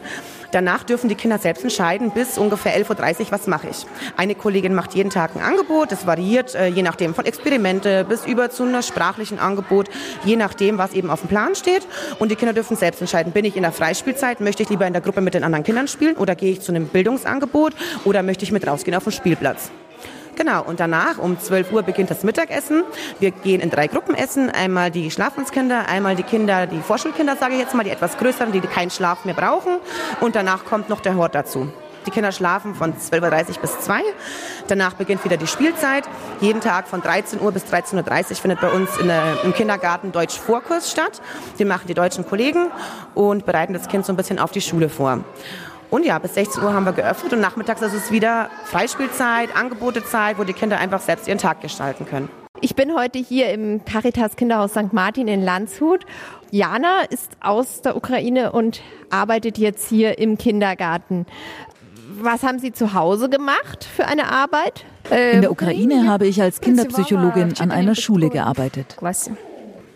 Danach 0.51 0.83
dürfen 0.83 1.09
die 1.09 1.15
Kinder 1.15 1.37
selbst 1.37 1.63
entscheiden, 1.63 2.11
bis 2.11 2.37
ungefähr 2.37 2.77
11.30 2.77 3.19
Uhr, 3.19 3.31
was 3.31 3.47
mache 3.47 3.67
ich. 3.69 3.85
Eine 4.17 4.35
Kollegin 4.35 4.73
macht 4.73 4.93
jeden 4.93 5.09
Tag 5.09 5.35
ein 5.35 5.41
Angebot, 5.41 5.91
das 5.91 6.05
variiert 6.05 6.55
äh, 6.55 6.67
je 6.67 6.83
nachdem 6.83 7.13
von 7.13 7.25
Experimente 7.25 8.03
bis 8.03 8.25
über 8.25 8.49
zu 8.49 8.63
einem 8.63 8.81
sprachlichen 8.81 9.39
Angebot, 9.39 9.89
je 10.23 10.35
nachdem, 10.35 10.77
was 10.77 10.93
eben 10.93 11.09
auf 11.09 11.21
dem 11.21 11.29
Plan 11.29 11.55
steht. 11.55 11.87
Und 12.19 12.31
die 12.31 12.35
Kinder 12.35 12.53
dürfen 12.53 12.75
selbst 12.75 13.01
entscheiden, 13.01 13.31
bin 13.31 13.45
ich 13.45 13.55
in 13.55 13.63
der 13.63 13.71
Freispielzeit, 13.71 14.41
möchte 14.41 14.63
ich 14.63 14.69
lieber 14.69 14.87
in 14.87 14.93
der 14.93 15.01
Gruppe 15.01 15.21
mit 15.21 15.33
den 15.33 15.43
anderen 15.43 15.63
Kindern 15.63 15.87
spielen 15.87 16.15
oder 16.17 16.35
gehe 16.35 16.51
ich 16.51 16.61
zu 16.61 16.71
einem 16.71 16.87
Bildungsangebot 16.87 17.73
oder 18.05 18.23
möchte 18.23 18.43
ich 18.43 18.51
mit 18.51 18.67
rausgehen 18.67 18.95
auf 18.95 19.03
den 19.03 19.11
Spielplatz. 19.11 19.71
Genau, 20.35 20.63
und 20.63 20.79
danach 20.79 21.17
um 21.17 21.39
12 21.39 21.71
Uhr 21.71 21.83
beginnt 21.83 22.09
das 22.09 22.23
Mittagessen. 22.23 22.83
Wir 23.19 23.31
gehen 23.31 23.61
in 23.61 23.69
drei 23.69 23.87
Gruppen 23.87 24.15
essen. 24.15 24.49
Einmal 24.49 24.91
die 24.91 25.11
Schlafenskinder, 25.11 25.87
einmal 25.87 26.15
die 26.15 26.23
Kinder, 26.23 26.67
die 26.67 26.79
Vorschulkinder, 26.79 27.35
sage 27.35 27.53
ich 27.53 27.59
jetzt 27.59 27.75
mal, 27.75 27.83
die 27.83 27.91
etwas 27.91 28.17
größeren, 28.17 28.51
die 28.51 28.61
keinen 28.61 28.91
Schlaf 28.91 29.25
mehr 29.25 29.35
brauchen. 29.35 29.77
Und 30.19 30.35
danach 30.35 30.65
kommt 30.65 30.89
noch 30.89 31.01
der 31.01 31.15
Hort 31.15 31.35
dazu. 31.35 31.71
Die 32.05 32.11
Kinder 32.11 32.31
schlafen 32.31 32.73
von 32.73 32.93
12.30 32.93 33.49
Uhr 33.55 33.61
bis 33.61 33.79
2 33.81 34.01
Danach 34.67 34.93
beginnt 34.93 35.23
wieder 35.25 35.37
die 35.37 35.47
Spielzeit. 35.47 36.05
Jeden 36.39 36.61
Tag 36.61 36.87
von 36.87 37.01
13 37.01 37.41
Uhr 37.41 37.51
bis 37.51 37.65
13.30 37.65 38.29
Uhr 38.29 38.35
findet 38.37 38.61
bei 38.61 38.69
uns 38.69 38.89
der, 38.97 39.43
im 39.43 39.53
Kindergarten 39.53 40.11
Deutsch-Vorkurs 40.11 40.89
statt. 40.89 41.21
Den 41.59 41.67
machen 41.67 41.87
die 41.87 41.93
deutschen 41.93 42.25
Kollegen 42.25 42.71
und 43.13 43.45
bereiten 43.45 43.73
das 43.73 43.87
Kind 43.87 44.05
so 44.05 44.13
ein 44.13 44.15
bisschen 44.15 44.39
auf 44.39 44.51
die 44.51 44.61
Schule 44.61 44.89
vor. 44.89 45.23
Und 45.91 46.05
ja, 46.05 46.17
bis 46.19 46.35
16 46.35 46.63
Uhr 46.63 46.73
haben 46.73 46.85
wir 46.85 46.93
geöffnet 46.93 47.33
und 47.33 47.41
nachmittags 47.41 47.81
ist 47.81 47.93
es 47.93 48.11
wieder 48.11 48.49
Freispielzeit, 48.63 49.53
Angebotezeit, 49.53 50.39
wo 50.39 50.45
die 50.45 50.53
Kinder 50.53 50.79
einfach 50.79 51.01
selbst 51.01 51.27
ihren 51.27 51.37
Tag 51.37 51.59
gestalten 51.59 52.05
können. 52.05 52.29
Ich 52.61 52.75
bin 52.75 52.95
heute 52.95 53.19
hier 53.19 53.51
im 53.51 53.83
Caritas 53.83 54.37
Kinderhaus 54.37 54.71
St. 54.71 54.93
Martin 54.93 55.27
in 55.27 55.43
Landshut. 55.43 56.05
Jana 56.49 57.01
ist 57.09 57.31
aus 57.41 57.81
der 57.81 57.97
Ukraine 57.97 58.53
und 58.53 58.81
arbeitet 59.09 59.57
jetzt 59.57 59.89
hier 59.89 60.17
im 60.17 60.37
Kindergarten. 60.37 61.25
Was 62.21 62.43
haben 62.43 62.59
Sie 62.59 62.71
zu 62.71 62.93
Hause 62.93 63.29
gemacht 63.29 63.83
für 63.83 64.05
eine 64.05 64.31
Arbeit? 64.31 64.85
In 65.09 65.41
der 65.41 65.51
Ukraine 65.51 66.07
habe 66.07 66.25
ich 66.25 66.41
als 66.41 66.61
Kinderpsychologin 66.61 67.55
an 67.59 67.71
einer 67.71 67.95
Schule 67.95 68.29
gearbeitet. 68.29 68.95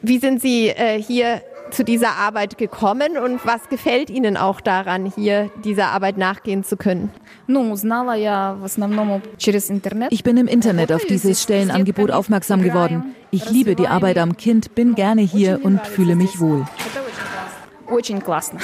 Wie 0.02 0.18
sind 0.18 0.42
Sie 0.42 0.70
äh, 0.70 1.02
hier 1.02 1.42
zu 1.72 1.84
dieser 1.84 2.16
Arbeit 2.16 2.58
gekommen 2.58 3.18
und 3.18 3.46
was 3.46 3.70
gefällt 3.70 4.10
Ihnen 4.10 4.38
auch 4.38 4.62
daran, 4.62 5.06
hier 5.06 5.50
dieser 5.64 5.88
Arbeit 5.88 6.18
nachgehen 6.18 6.64
zu 6.64 6.78
können? 6.78 7.12
Ich 10.10 10.24
bin 10.24 10.38
im 10.38 10.48
Internet 10.48 10.92
auf 10.92 11.06
dieses 11.06 11.42
Stellenangebot 11.42 12.12
aufmerksam 12.12 12.62
geworden. 12.62 13.16
Ich 13.32 13.50
liebe 13.50 13.76
die 13.76 13.88
Arbeit 13.88 14.18
am 14.18 14.38
Kind, 14.38 14.76
bin 14.76 14.96
gerne 14.96 15.22
hier 15.22 15.60
und 15.64 15.86
fühle 15.86 16.16
mich 16.16 16.40
wohl. 16.40 16.66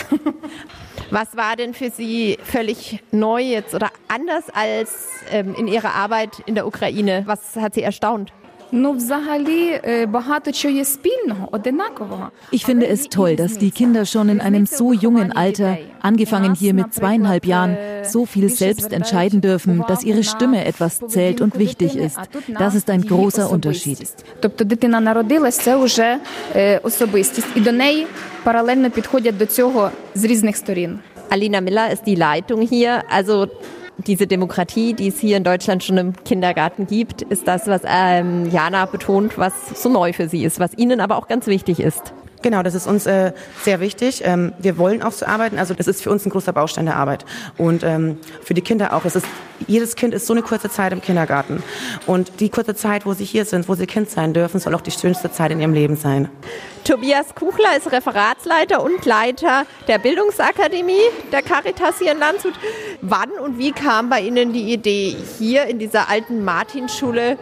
Was 1.12 1.36
war 1.36 1.56
denn 1.58 1.74
für 1.74 1.90
Sie 1.90 2.38
völlig 2.42 3.04
neu 3.12 3.42
jetzt 3.42 3.76
oder 3.76 3.90
anders 4.08 4.46
als 4.54 5.10
ähm, 5.30 5.54
in 5.56 5.68
Ihrer 5.68 5.94
Arbeit 5.94 6.42
in 6.46 6.56
der 6.56 6.66
Ukraine? 6.66 7.24
Was 7.26 7.56
hat 7.58 7.74
Sie 7.74 7.84
erstaunt? 7.84 8.32
Ich 12.51 12.65
finde 12.65 12.87
es 12.89 13.09
toll, 13.09 13.37
dass 13.37 13.59
die 13.59 13.71
Kinder 13.71 14.05
schon 14.05 14.29
in 14.29 14.41
einem 14.41 14.67
so 14.67 14.93
jungen 14.93 15.31
Alter, 15.33 15.79
angefangen 16.03 16.55
hier 16.55 16.75
mit 16.75 16.93
zweieinhalb 16.93 17.47
Jahren, 17.47 17.77
so 18.03 18.27
viel 18.27 18.49
selbst 18.49 18.93
entscheiden 18.93 19.41
dürfen, 19.41 19.85
dass 19.87 20.03
ihre 20.03 20.25
Stimme 20.25 20.65
etwas 20.65 21.01
zählt 21.09 21.41
und 21.41 21.59
wichtig 21.59 21.97
ist. 21.97 22.19
Das 22.59 22.75
ist 22.75 22.91
ein 22.91 23.03
großer 23.03 23.51
Unterschied. 23.51 23.99
Тобто 24.41 24.65
дитина 24.65 25.01
народилась, 25.01 25.59
це 25.59 25.77
вже 25.77 26.19
особистість, 26.83 27.49
і 27.55 27.61
до 27.61 27.73
неї 27.73 28.07
паралельно 28.45 28.91
підходять 28.91 29.37
до 29.37 29.47
цього 29.47 29.91
з 30.15 30.25
різних 30.25 30.57
сторін. 30.57 30.99
Alina 31.31 31.61
Miller 31.61 31.91
ist 31.91 32.05
die 32.07 32.17
Leitung 32.17 32.63
hier. 32.69 33.03
Also 33.19 33.49
diese 34.08 34.28
Demokratie, 34.28 34.94
die 34.94 35.08
es 35.08 35.20
hier 35.20 35.38
in 35.38 35.44
Deutschland 35.44 35.84
schon 35.84 35.98
im 35.98 36.14
Kindergarten 36.24 36.88
gibt, 36.88 37.22
ist 37.22 37.48
das, 37.48 37.68
was 37.68 37.82
ähm, 37.86 38.50
Jana 38.50 38.86
betont, 38.86 39.38
was 39.38 39.54
so 39.82 39.90
neu 39.90 40.14
für 40.14 40.28
sie 40.28 40.44
ist, 40.44 40.60
was 40.60 40.78
ihnen 40.78 41.00
aber 41.00 41.18
auch 41.18 41.28
ganz 41.28 41.48
wichtig 41.48 41.80
ist. 41.80 42.14
Genau, 42.42 42.64
das 42.64 42.74
ist 42.74 42.88
uns 42.88 43.06
äh, 43.06 43.34
sehr 43.62 43.80
wichtig. 43.80 44.24
Ähm, 44.26 44.54
wir 44.58 44.78
wollen 44.78 45.04
auch 45.04 45.12
so 45.12 45.26
arbeiten. 45.26 45.60
Also 45.60 45.74
das 45.74 45.88
ist 45.88 46.02
für 46.02 46.10
uns 46.10 46.26
ein 46.26 46.30
großer 46.30 46.54
Baustein 46.54 46.86
der 46.86 46.96
Arbeit. 46.96 47.26
Und 47.58 47.84
ähm, 47.84 48.18
für 48.44 48.54
die 48.54 48.62
Kinder 48.62 48.94
auch. 48.94 49.06
Es 49.06 49.16
ist, 49.16 49.28
jedes 49.68 49.96
Kind 49.96 50.14
ist 50.14 50.26
so 50.26 50.34
eine 50.34 50.42
kurze 50.42 50.70
Zeit 50.70 50.92
im 50.92 51.02
Kindergarten. 51.02 51.62
Und 52.08 52.40
die 52.40 52.50
kurze 52.50 52.76
Zeit, 52.76 53.06
wo 53.06 53.14
sie 53.14 53.26
hier 53.26 53.46
sind, 53.46 53.70
wo 53.70 53.76
sie 53.76 53.86
Kind 53.86 54.10
sein 54.10 54.34
dürfen, 54.34 54.60
soll 54.60 54.74
auch 54.74 54.82
die 54.82 54.92
schönste 54.92 55.32
Zeit 55.32 55.52
in 55.52 55.60
ihrem 55.60 55.74
Leben 55.74 55.96
sein. 55.96 56.30
Tobias 56.84 57.36
Kuchler 57.36 57.78
ist 57.78 57.92
Referatsleiter 57.92 58.84
und 58.84 59.06
Leiter 59.06 59.66
der 59.88 60.00
Bildungsakademie 60.00 60.94
der 61.32 61.44
Caritas 61.44 62.00
hier 62.00 62.14
in 62.14 62.20
Landshut. 62.20 62.54
Wann 63.02 63.30
und 63.32 63.60
wie 63.60 63.72
kam 63.72 64.10
bei 64.10 64.22
Ihnen 64.22 64.52
die 64.52 64.74
Idee, 64.74 65.16
hier 65.38 65.66
in 65.66 65.78
dieser 65.78 66.10
alten 66.10 66.44
Martinschule 66.44 67.38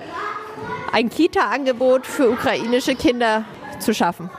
ein 0.92 1.10
Kita-Angebot 1.10 2.06
für 2.06 2.30
ukrainische 2.30 2.96
Kinder 2.96 3.46
zu 3.80 3.94
schaffen? 3.94 4.30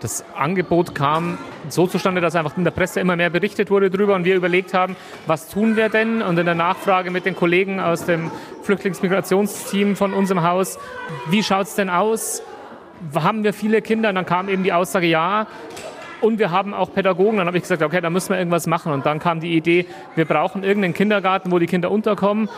Das 0.00 0.24
Angebot 0.36 0.94
kam 0.94 1.38
so 1.68 1.86
zustande, 1.86 2.20
dass 2.20 2.36
einfach 2.36 2.56
in 2.58 2.64
der 2.64 2.70
Presse 2.70 3.00
immer 3.00 3.16
mehr 3.16 3.30
berichtet 3.30 3.70
wurde 3.70 3.90
darüber 3.90 4.14
und 4.14 4.24
wir 4.24 4.36
überlegt 4.36 4.74
haben, 4.74 4.94
was 5.26 5.48
tun 5.48 5.76
wir 5.76 5.88
denn? 5.88 6.20
Und 6.20 6.38
in 6.38 6.44
der 6.44 6.54
Nachfrage 6.54 7.10
mit 7.10 7.24
den 7.24 7.34
Kollegen 7.34 7.80
aus 7.80 8.04
dem 8.04 8.30
Flüchtlingsmigrationsteam 8.62 9.96
von 9.96 10.12
unserem 10.12 10.42
Haus, 10.42 10.78
wie 11.30 11.42
schaut 11.42 11.66
es 11.66 11.74
denn 11.76 11.88
aus? 11.88 12.42
Haben 13.14 13.42
wir 13.42 13.54
viele 13.54 13.80
Kinder? 13.80 14.10
Und 14.10 14.16
dann 14.16 14.26
kam 14.26 14.48
eben 14.50 14.62
die 14.62 14.72
Aussage, 14.72 15.06
ja. 15.06 15.46
Und 16.20 16.38
wir 16.38 16.50
haben 16.50 16.74
auch 16.74 16.92
Pädagogen. 16.92 17.38
Dann 17.38 17.46
habe 17.46 17.56
ich 17.56 17.62
gesagt, 17.62 17.82
okay, 17.82 18.00
da 18.00 18.10
müssen 18.10 18.30
wir 18.30 18.38
irgendwas 18.38 18.66
machen. 18.66 18.92
Und 18.92 19.06
dann 19.06 19.18
kam 19.18 19.40
die 19.40 19.54
Idee, 19.54 19.86
wir 20.14 20.24
brauchen 20.24 20.62
irgendeinen 20.62 20.94
Kindergarten, 20.94 21.52
wo 21.52 21.58
die 21.58 21.66
Kinder 21.66 21.90
unterkommen. 21.90 22.48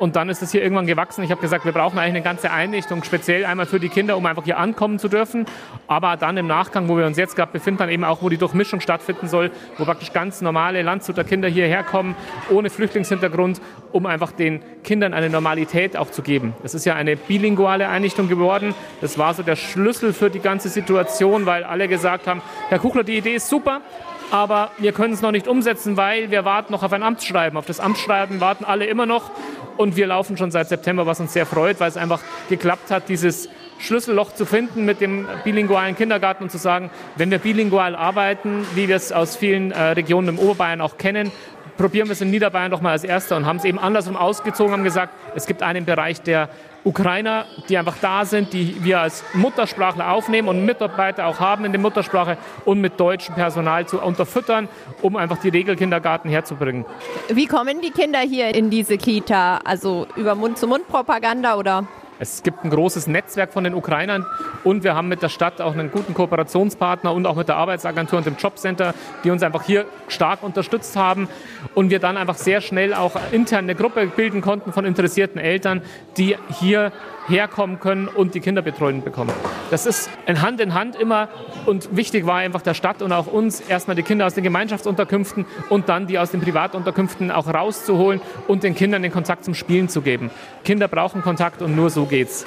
Und 0.00 0.16
dann 0.16 0.30
ist 0.30 0.40
es 0.40 0.50
hier 0.50 0.62
irgendwann 0.62 0.86
gewachsen. 0.86 1.22
Ich 1.22 1.30
habe 1.30 1.42
gesagt, 1.42 1.66
wir 1.66 1.72
brauchen 1.72 1.98
eigentlich 1.98 2.14
eine 2.14 2.22
ganze 2.22 2.50
Einrichtung, 2.50 3.04
speziell 3.04 3.44
einmal 3.44 3.66
für 3.66 3.78
die 3.78 3.90
Kinder, 3.90 4.16
um 4.16 4.24
einfach 4.24 4.44
hier 4.44 4.56
ankommen 4.56 4.98
zu 4.98 5.08
dürfen. 5.08 5.44
Aber 5.88 6.16
dann 6.16 6.38
im 6.38 6.46
Nachgang, 6.46 6.88
wo 6.88 6.96
wir 6.96 7.04
uns 7.04 7.18
jetzt 7.18 7.36
gerade 7.36 7.52
befinden, 7.52 7.80
dann 7.80 7.90
eben 7.90 8.04
auch, 8.04 8.22
wo 8.22 8.30
die 8.30 8.38
Durchmischung 8.38 8.80
stattfinden 8.80 9.28
soll, 9.28 9.50
wo 9.76 9.84
praktisch 9.84 10.14
ganz 10.14 10.40
normale 10.40 10.80
Landshuter 10.80 11.22
Kinder 11.22 11.48
hierher 11.48 11.82
kommen, 11.82 12.16
ohne 12.48 12.70
Flüchtlingshintergrund, 12.70 13.60
um 13.92 14.06
einfach 14.06 14.32
den 14.32 14.62
Kindern 14.84 15.12
eine 15.12 15.28
Normalität 15.28 15.98
auch 15.98 16.10
zu 16.10 16.22
geben. 16.22 16.54
Das 16.62 16.72
ist 16.72 16.86
ja 16.86 16.94
eine 16.94 17.16
bilinguale 17.16 17.86
Einrichtung 17.86 18.26
geworden. 18.26 18.74
Das 19.02 19.18
war 19.18 19.34
so 19.34 19.42
der 19.42 19.56
Schlüssel 19.56 20.14
für 20.14 20.30
die 20.30 20.40
ganze 20.40 20.70
Situation, 20.70 21.44
weil 21.44 21.62
alle 21.62 21.88
gesagt 21.88 22.26
haben, 22.26 22.40
Herr 22.70 22.78
Kuchler, 22.78 23.04
die 23.04 23.18
Idee 23.18 23.34
ist 23.34 23.50
super, 23.50 23.82
aber 24.30 24.70
wir 24.78 24.92
können 24.92 25.12
es 25.12 25.22
noch 25.22 25.32
nicht 25.32 25.48
umsetzen, 25.48 25.96
weil 25.96 26.30
wir 26.30 26.44
warten 26.44 26.72
noch 26.72 26.82
auf 26.82 26.92
ein 26.92 27.02
Amtsschreiben. 27.02 27.58
Auf 27.58 27.66
das 27.66 27.80
Amtsschreiben 27.80 28.40
warten 28.40 28.64
alle 28.64 28.86
immer 28.86 29.06
noch 29.06 29.30
und 29.76 29.96
wir 29.96 30.06
laufen 30.06 30.36
schon 30.36 30.50
seit 30.50 30.68
September, 30.68 31.06
was 31.06 31.20
uns 31.20 31.32
sehr 31.32 31.46
freut, 31.46 31.80
weil 31.80 31.88
es 31.88 31.96
einfach 31.96 32.20
geklappt 32.48 32.90
hat, 32.90 33.08
dieses 33.08 33.48
Schlüsselloch 33.78 34.34
zu 34.34 34.44
finden 34.44 34.84
mit 34.84 35.00
dem 35.00 35.26
bilingualen 35.42 35.96
Kindergarten 35.96 36.44
und 36.44 36.50
zu 36.50 36.58
sagen, 36.58 36.90
wenn 37.16 37.30
wir 37.30 37.38
bilingual 37.38 37.96
arbeiten, 37.96 38.66
wie 38.74 38.88
wir 38.88 38.96
es 38.96 39.10
aus 39.10 39.36
vielen 39.36 39.72
äh, 39.72 39.82
Regionen 39.92 40.28
im 40.28 40.38
Oberbayern 40.38 40.80
auch 40.82 40.98
kennen, 40.98 41.32
probieren 41.80 42.08
wir 42.08 42.12
es 42.12 42.20
in 42.20 42.30
Niederbayern 42.30 42.70
doch 42.70 42.82
mal 42.82 42.90
als 42.90 43.04
Erster 43.04 43.38
und 43.38 43.46
haben 43.46 43.56
es 43.56 43.64
eben 43.64 43.78
andersrum 43.78 44.14
ausgezogen, 44.14 44.74
haben 44.74 44.84
gesagt, 44.84 45.14
es 45.34 45.46
gibt 45.46 45.62
einen 45.62 45.86
Bereich 45.86 46.20
der 46.20 46.50
Ukrainer, 46.84 47.46
die 47.70 47.78
einfach 47.78 47.96
da 48.02 48.26
sind, 48.26 48.52
die 48.52 48.84
wir 48.84 49.00
als 49.00 49.24
Muttersprachler 49.32 50.12
aufnehmen 50.12 50.48
und 50.48 50.66
Mitarbeiter 50.66 51.26
auch 51.26 51.40
haben 51.40 51.64
in 51.64 51.72
der 51.72 51.80
Muttersprache 51.80 52.36
und 52.66 52.82
mit 52.82 53.00
deutschem 53.00 53.34
Personal 53.34 53.86
zu 53.86 53.98
unterfüttern, 53.98 54.68
um 55.00 55.16
einfach 55.16 55.38
die 55.38 55.48
Regelkindergarten 55.48 56.30
herzubringen. 56.30 56.84
Wie 57.30 57.46
kommen 57.46 57.80
die 57.80 57.92
Kinder 57.92 58.20
hier 58.20 58.54
in 58.54 58.68
diese 58.68 58.98
Kita? 58.98 59.60
Also 59.64 60.06
über 60.16 60.34
Mund-zu-Mund-Propaganda 60.34 61.56
oder? 61.56 61.86
Es 62.22 62.42
gibt 62.42 62.62
ein 62.64 62.70
großes 62.70 63.06
Netzwerk 63.06 63.50
von 63.50 63.64
den 63.64 63.72
Ukrainern 63.72 64.26
und 64.62 64.84
wir 64.84 64.94
haben 64.94 65.08
mit 65.08 65.22
der 65.22 65.30
Stadt 65.30 65.62
auch 65.62 65.72
einen 65.72 65.90
guten 65.90 66.12
Kooperationspartner 66.12 67.14
und 67.14 67.26
auch 67.26 67.34
mit 67.34 67.48
der 67.48 67.56
Arbeitsagentur 67.56 68.18
und 68.18 68.26
dem 68.26 68.36
Jobcenter, 68.36 68.94
die 69.24 69.30
uns 69.30 69.42
einfach 69.42 69.62
hier 69.62 69.86
stark 70.06 70.42
unterstützt 70.42 70.96
haben 70.96 71.30
und 71.74 71.88
wir 71.88 71.98
dann 71.98 72.18
einfach 72.18 72.36
sehr 72.36 72.60
schnell 72.60 72.92
auch 72.92 73.16
intern 73.32 73.64
eine 73.64 73.74
Gruppe 73.74 74.06
bilden 74.06 74.42
konnten 74.42 74.74
von 74.74 74.84
interessierten 74.84 75.40
Eltern, 75.40 75.80
die 76.18 76.36
hier 76.60 76.92
herkommen 77.28 77.80
können 77.80 78.08
und 78.08 78.34
die 78.34 78.40
Kinderbetreuung 78.40 79.02
bekommen. 79.02 79.32
Das 79.70 79.86
ist 79.86 80.10
ein 80.26 80.42
Hand 80.42 80.60
in 80.60 80.74
Hand 80.74 80.96
immer 80.96 81.28
und 81.66 81.96
wichtig 81.96 82.26
war 82.26 82.36
einfach 82.36 82.62
der 82.62 82.74
Stadt 82.74 83.02
und 83.02 83.12
auch 83.12 83.26
uns 83.26 83.60
erstmal 83.60 83.96
die 83.96 84.02
Kinder 84.02 84.26
aus 84.26 84.34
den 84.34 84.44
Gemeinschaftsunterkünften 84.44 85.46
und 85.68 85.88
dann 85.88 86.06
die 86.06 86.18
aus 86.18 86.30
den 86.30 86.40
Privatunterkünften 86.40 87.30
auch 87.30 87.46
rauszuholen 87.46 88.20
und 88.48 88.62
den 88.62 88.74
Kindern 88.74 89.02
den 89.02 89.12
Kontakt 89.12 89.44
zum 89.44 89.54
Spielen 89.54 89.88
zu 89.88 90.02
geben. 90.02 90.30
Kinder 90.64 90.88
brauchen 90.88 91.22
Kontakt 91.22 91.62
und 91.62 91.76
nur 91.76 91.90
so 91.90 92.06
geht's. 92.06 92.46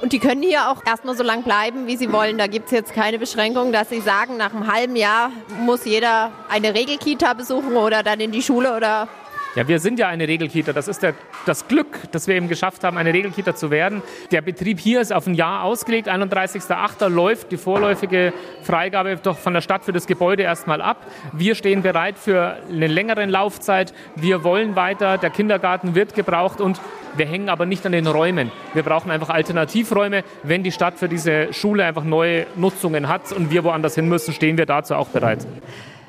Und 0.00 0.12
die 0.12 0.18
können 0.18 0.42
hier 0.42 0.70
auch 0.70 0.82
erstmal 0.86 1.14
so 1.14 1.22
lang 1.22 1.42
bleiben, 1.42 1.86
wie 1.86 1.96
sie 1.96 2.10
wollen. 2.10 2.38
Da 2.38 2.46
gibt 2.46 2.66
es 2.66 2.72
jetzt 2.72 2.94
keine 2.94 3.18
Beschränkung, 3.18 3.70
dass 3.70 3.90
sie 3.90 4.00
sagen, 4.00 4.38
nach 4.38 4.54
einem 4.54 4.72
halben 4.72 4.96
Jahr 4.96 5.30
muss 5.60 5.84
jeder 5.84 6.32
eine 6.48 6.74
Regelkita 6.74 7.34
besuchen 7.34 7.76
oder 7.76 8.02
dann 8.02 8.18
in 8.20 8.32
die 8.32 8.40
Schule 8.40 8.74
oder 8.74 9.08
ja, 9.56 9.66
wir 9.66 9.80
sind 9.80 9.98
ja 9.98 10.08
eine 10.08 10.28
Regelkita. 10.28 10.72
Das 10.72 10.86
ist 10.86 11.02
der, 11.02 11.14
das 11.44 11.66
Glück, 11.66 11.98
dass 12.12 12.28
wir 12.28 12.36
eben 12.36 12.48
geschafft 12.48 12.84
haben, 12.84 12.96
eine 12.96 13.12
Regelkita 13.12 13.54
zu 13.54 13.70
werden. 13.70 14.02
Der 14.30 14.42
Betrieb 14.42 14.78
hier 14.78 15.00
ist 15.00 15.12
auf 15.12 15.26
ein 15.26 15.34
Jahr 15.34 15.64
ausgelegt. 15.64 16.08
31.08. 16.08 17.08
läuft 17.08 17.50
die 17.50 17.56
vorläufige 17.56 18.32
Freigabe 18.62 19.16
doch 19.16 19.38
von 19.38 19.52
der 19.52 19.60
Stadt 19.60 19.84
für 19.84 19.92
das 19.92 20.06
Gebäude 20.06 20.44
erstmal 20.44 20.80
ab. 20.80 20.98
Wir 21.32 21.56
stehen 21.56 21.82
bereit 21.82 22.16
für 22.16 22.58
eine 22.68 22.86
längere 22.86 23.24
Laufzeit. 23.26 23.92
Wir 24.14 24.44
wollen 24.44 24.76
weiter. 24.76 25.18
Der 25.18 25.30
Kindergarten 25.30 25.96
wird 25.96 26.14
gebraucht 26.14 26.60
und 26.60 26.80
wir 27.16 27.26
hängen 27.26 27.48
aber 27.48 27.66
nicht 27.66 27.84
an 27.86 27.92
den 27.92 28.06
Räumen. 28.06 28.52
Wir 28.72 28.84
brauchen 28.84 29.10
einfach 29.10 29.30
Alternativräume. 29.30 30.22
Wenn 30.44 30.62
die 30.62 30.70
Stadt 30.70 30.98
für 30.98 31.08
diese 31.08 31.52
Schule 31.52 31.84
einfach 31.84 32.04
neue 32.04 32.46
Nutzungen 32.54 33.08
hat 33.08 33.32
und 33.32 33.50
wir 33.50 33.64
woanders 33.64 33.96
hin 33.96 34.08
müssen, 34.08 34.32
stehen 34.32 34.58
wir 34.58 34.66
dazu 34.66 34.94
auch 34.94 35.08
bereit. 35.08 35.44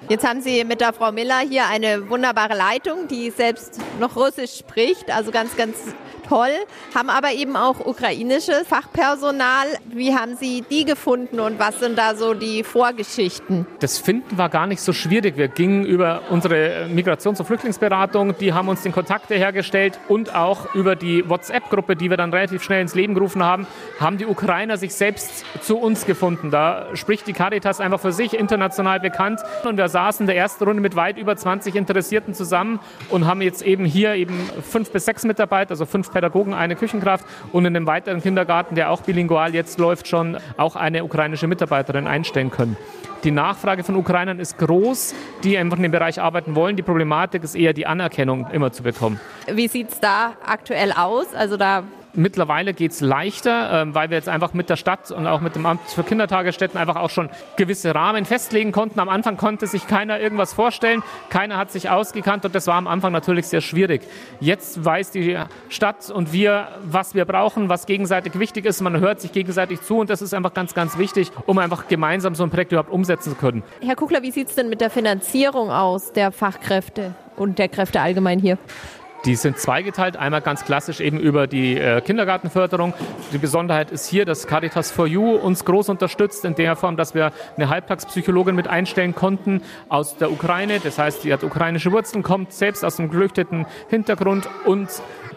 Jetzt 0.10 0.27
haben 0.27 0.41
Sie 0.41 0.63
mit 0.63 0.81
der 0.81 0.93
Frau 0.93 1.12
Miller 1.12 1.39
hier 1.39 1.67
eine 1.67 2.10
wunderbare 2.10 2.55
Leitung, 2.55 3.08
die 3.08 3.29
selbst 3.29 3.79
noch 4.00 4.15
Russisch 4.15 4.58
spricht, 4.58 5.12
also 5.12 5.31
ganz, 5.31 5.55
ganz 5.55 5.77
toll, 6.32 6.52
haben 6.96 7.10
aber 7.10 7.34
eben 7.34 7.58
auch 7.58 7.86
ukrainisches 7.86 8.66
Fachpersonal. 8.66 9.68
Wie 9.94 10.16
haben 10.16 10.38
Sie 10.38 10.64
die 10.70 10.86
gefunden 10.86 11.42
und 11.42 11.60
was 11.60 11.82
sind 11.82 11.98
da 11.98 12.16
so 12.16 12.34
die 12.34 12.64
Vorgeschichten? 12.64 13.68
Das 13.80 13.98
Finden 13.98 14.38
war 14.38 14.48
gar 14.48 14.66
nicht 14.66 14.82
so 14.82 14.94
schwierig. 14.94 15.36
Wir 15.36 15.50
gingen 15.50 15.84
über 15.84 16.22
unsere 16.30 16.88
Migrations- 16.90 17.40
und 17.40 17.46
Flüchtlingsberatung, 17.46 18.38
die 18.38 18.54
haben 18.54 18.70
uns 18.70 18.82
den 18.82 18.94
Kontakt 18.94 19.30
hergestellt 19.30 20.00
und 20.08 20.34
auch 20.34 20.74
über 20.74 20.96
die 20.96 21.28
WhatsApp-Gruppe, 21.28 21.98
die 21.98 22.10
wir 22.10 22.16
dann 22.16 22.32
relativ 22.32 22.64
schnell 22.64 22.82
ins 22.82 22.96
Leben 22.96 23.14
gerufen 23.14 23.44
haben, 23.44 23.68
haben 24.00 24.18
die 24.18 24.26
Ukrainer 24.26 24.78
sich 24.78 24.94
selbst 24.94 25.44
zu 25.62 25.78
uns 25.78 26.06
gefunden. 26.06 26.50
Da 26.50 26.88
spricht 26.94 27.28
die 27.28 27.34
Caritas 27.34 27.82
einfach 27.82 28.00
für 28.00 28.14
sich, 28.14 28.36
international 28.36 29.02
bekannt. 29.02 29.42
Und 29.66 29.76
wir 29.76 29.90
saßen 29.90 30.24
in 30.24 30.28
der 30.28 30.38
ersten 30.38 30.64
Runde 30.64 30.82
mit 30.82 30.96
weit 30.96 31.18
über 31.18 31.36
20 31.36 31.76
Interessierten 31.76 32.34
zusammen 32.34 32.80
und 33.10 33.28
haben 33.28 33.42
jetzt 33.42 33.64
eben 33.64 33.84
hier 33.84 34.16
eben 34.16 34.50
fünf 34.64 34.92
bis 34.92 35.04
sechs 35.04 35.26
Mitarbeiter, 35.26 35.72
also 35.72 35.86
fünf 35.86 36.10
Pädagogen, 36.22 36.54
eine 36.54 36.75
Küchenkraft 36.75 37.25
und 37.51 37.66
in 37.66 37.75
einem 37.75 37.88
weiteren 37.88 38.22
Kindergarten, 38.22 38.75
der 38.75 38.92
auch 38.92 39.01
bilingual 39.01 39.56
jetzt 39.56 39.80
läuft, 39.80 40.08
schon 40.08 40.38
auch 40.56 40.75
eine 40.75 41.04
ukrainische 41.04 41.48
Mitarbeiterin 41.48 42.06
einstellen 42.06 42.51
können. 42.51 42.78
Die 43.24 43.32
Nachfrage 43.32 43.84
von 43.84 43.96
Ukrainern 43.96 44.40
ist 44.40 44.60
groß, 44.60 45.16
die 45.44 45.58
einfach 45.58 45.78
in 45.78 45.84
dem 45.84 45.92
Bereich 45.92 46.22
arbeiten 46.22 46.54
wollen. 46.56 46.75
Die 46.75 46.84
Problematik 46.84 47.44
ist 47.44 47.56
eher 47.56 47.74
die 47.74 47.88
Anerkennung 47.88 48.48
immer 48.51 48.72
zu 48.72 48.84
bekommen. 48.84 49.20
Wie 49.51 49.68
sieht 49.68 49.90
es 49.90 50.00
da 50.00 50.34
aktuell 50.46 50.92
aus? 50.92 51.34
Also 51.34 51.58
da 51.58 51.84
Mittlerweile 52.13 52.74
geht 52.74 52.91
es 52.91 53.01
leichter, 53.01 53.82
ähm, 53.82 53.96
weil 53.96 54.10
wir 54.10 54.18
jetzt 54.18 54.27
einfach 54.27 54.53
mit 54.53 54.70
der 54.70 54.75
Stadt 54.75 55.12
und 55.12 55.27
auch 55.27 55.39
mit 55.41 55.56
dem 55.56 55.65
Amt 55.65 55.82
für 55.89 56.03
Kindertagesstätten 56.03 56.80
einfach 56.80 56.98
auch 56.98 57.10
schon 57.10 57.30
gewisse 57.56 57.96
Rahmen 57.96 58.25
festlegen 58.25 58.72
konnten. 58.72 59.00
Am 59.00 59.10
Anfang 59.10 59.38
konnte 59.38 59.68
sich 59.68 59.88
keiner 59.88 60.20
irgendwas 60.20 60.53
vorstellen, 60.53 61.03
keiner 61.30 61.58
hat 61.58 61.72
sich 61.72 61.89
ausgekannt 61.89 62.44
und 62.46 62.53
das 62.53 62.68
war 62.68 62.75
am 62.75 62.88
Anfang 62.88 63.13
natürlich 63.13 63.48
sehr 63.48 63.62
schwierig. 63.62 64.01
Jetzt 64.39 64.84
weiß 64.84 65.12
die 65.12 65.38
Stadt 65.70 66.10
und 66.10 66.34
wir, 66.34 66.68
was 66.84 67.15
wir 67.15 67.25
brauchen, 67.25 67.70
was 67.70 67.86
gegenseitig 67.86 68.38
wichtig 68.38 68.65
ist. 68.65 68.82
Man 68.82 69.00
hört 69.00 69.22
sich 69.22 69.32
gegenseitig 69.32 69.82
zu 69.82 70.00
und 70.00 70.10
das 70.10 70.22
ist 70.22 70.34
einfach 70.34 70.53
ganz, 70.53 70.74
ganz 70.74 70.98
wichtig, 70.98 71.32
um 71.46 71.58
einfach 71.58 71.88
gemeinsam 71.88 72.36
so 72.36 72.44
ein 72.44 72.50
Projekt 72.50 72.72
überhaupt 72.74 72.91
umsetzen 72.91 73.32
zu 73.32 73.36
können. 73.36 73.63
Herr 73.82 73.96
Kugler, 73.96 74.22
wie 74.22 74.32
sieht 74.32 74.50
es 74.50 74.56
denn 74.56 74.70
mit 74.70 74.82
der 74.82 74.89
Finanzierung 74.89 75.72
aus 75.72 76.12
der 76.12 76.32
Fachkräfte 76.32 77.15
und 77.38 77.58
der 77.60 77.70
Kräfte 77.70 78.01
allgemein 78.01 78.39
hier? 78.39 78.58
Die 79.25 79.36
sind 79.36 79.60
zweigeteilt. 79.60 80.18
Einmal 80.18 80.42
ganz 80.42 80.66
klassisch 80.66 81.00
eben 81.00 81.20
über 81.20 81.46
die 81.46 81.78
äh, 81.78 82.01
Kindergartenförderung. 82.01 82.94
Die 83.32 83.38
Besonderheit 83.38 83.92
ist 83.92 84.08
hier, 84.08 84.25
dass 84.25 84.48
Caritas 84.48 84.92
for 84.92 85.06
You 85.06 85.36
uns 85.36 85.63
groß 85.63 85.90
unterstützt 85.90 86.44
in 86.44 86.56
der 86.56 86.75
Form, 86.75 86.98
dass 86.98 87.13
wir 87.13 87.32
eine 87.56 87.70
Halbtagspsychologin 87.70 88.56
mit 88.56 88.68
einstellen 88.68 89.13
konnten 89.13 89.62
aus 89.90 90.18
der 90.18 90.32
Ukraine. 90.32 90.80
Das 90.84 90.98
heißt, 90.98 91.24
die 91.24 91.32
hat 91.32 91.44
ukrainische 91.44 91.92
Wurzeln, 91.92 92.24
kommt 92.24 92.51
selbst 92.54 92.84
aus 92.84 93.00
einem 93.00 93.10
geflüchteten 93.10 93.68
Hintergrund 93.90 94.50
und 94.66 94.90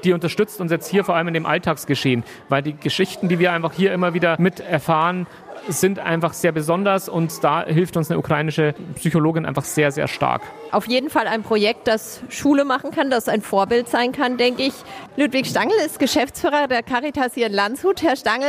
die 0.04 0.12
unterstützt 0.12 0.60
uns 0.60 0.70
jetzt 0.70 0.88
hier 0.88 1.04
vor 1.04 1.16
allem 1.16 1.28
in 1.28 1.34
dem 1.34 1.46
Alltagsgeschehen, 1.46 2.24
weil 2.48 2.62
die 2.62 2.74
Geschichten, 2.74 3.28
die 3.28 3.38
wir 3.38 3.52
einfach 3.52 3.72
hier 3.72 3.92
immer 3.92 4.14
wieder 4.14 4.36
mit 4.38 4.60
erfahren, 4.60 5.26
sind 5.68 5.98
einfach 5.98 6.32
sehr 6.32 6.52
besonders 6.52 7.08
und 7.08 7.42
da 7.42 7.64
hilft 7.64 7.96
uns 7.96 8.10
eine 8.10 8.18
ukrainische 8.18 8.74
Psychologin 8.96 9.46
einfach 9.46 9.64
sehr, 9.64 9.90
sehr 9.92 10.08
stark. 10.08 10.42
Auf 10.72 10.86
jeden 10.86 11.10
Fall 11.10 11.26
ein 11.26 11.42
Projekt, 11.42 11.86
das 11.88 12.20
Schule 12.28 12.64
machen 12.64 12.90
kann, 12.90 13.10
das 13.10 13.28
ein 13.28 13.42
Vorbild 13.42 13.88
sein 13.88 14.12
kann, 14.12 14.36
denke 14.36 14.64
ich. 14.64 14.74
Ludwig 15.16 15.46
Stangl 15.46 15.74
ist 15.84 15.98
Geschäftsführer 15.98 16.68
der 16.68 16.82
Caritas 16.82 17.34
hier 17.34 17.46
in 17.46 17.52
Landshut. 17.52 18.02
Herr 18.02 18.16
Stangl, 18.16 18.46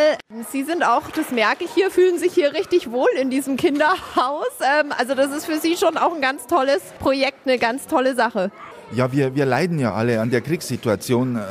Sie 0.51 0.63
sind 0.63 0.83
auch, 0.83 1.09
das 1.15 1.31
merke 1.31 1.65
ich 1.65 1.71
hier, 1.71 1.91
fühlen 1.91 2.17
sich 2.17 2.33
hier 2.33 2.53
richtig 2.53 2.91
wohl 2.91 3.09
in 3.19 3.29
diesem 3.29 3.57
Kinderhaus. 3.57 4.47
Ähm, 4.61 4.91
also 4.97 5.15
das 5.15 5.31
ist 5.31 5.45
für 5.45 5.59
Sie 5.59 5.77
schon 5.77 5.97
auch 5.97 6.13
ein 6.15 6.21
ganz 6.21 6.47
tolles 6.47 6.81
Projekt, 6.99 7.47
eine 7.47 7.57
ganz 7.57 7.87
tolle 7.87 8.15
Sache. 8.15 8.51
Ja, 8.91 9.11
wir, 9.11 9.35
wir 9.35 9.45
leiden 9.45 9.79
ja 9.79 9.93
alle 9.93 10.21
an 10.21 10.29
der 10.29 10.41
Kriegssituation. 10.41 11.37
Äh, 11.37 11.41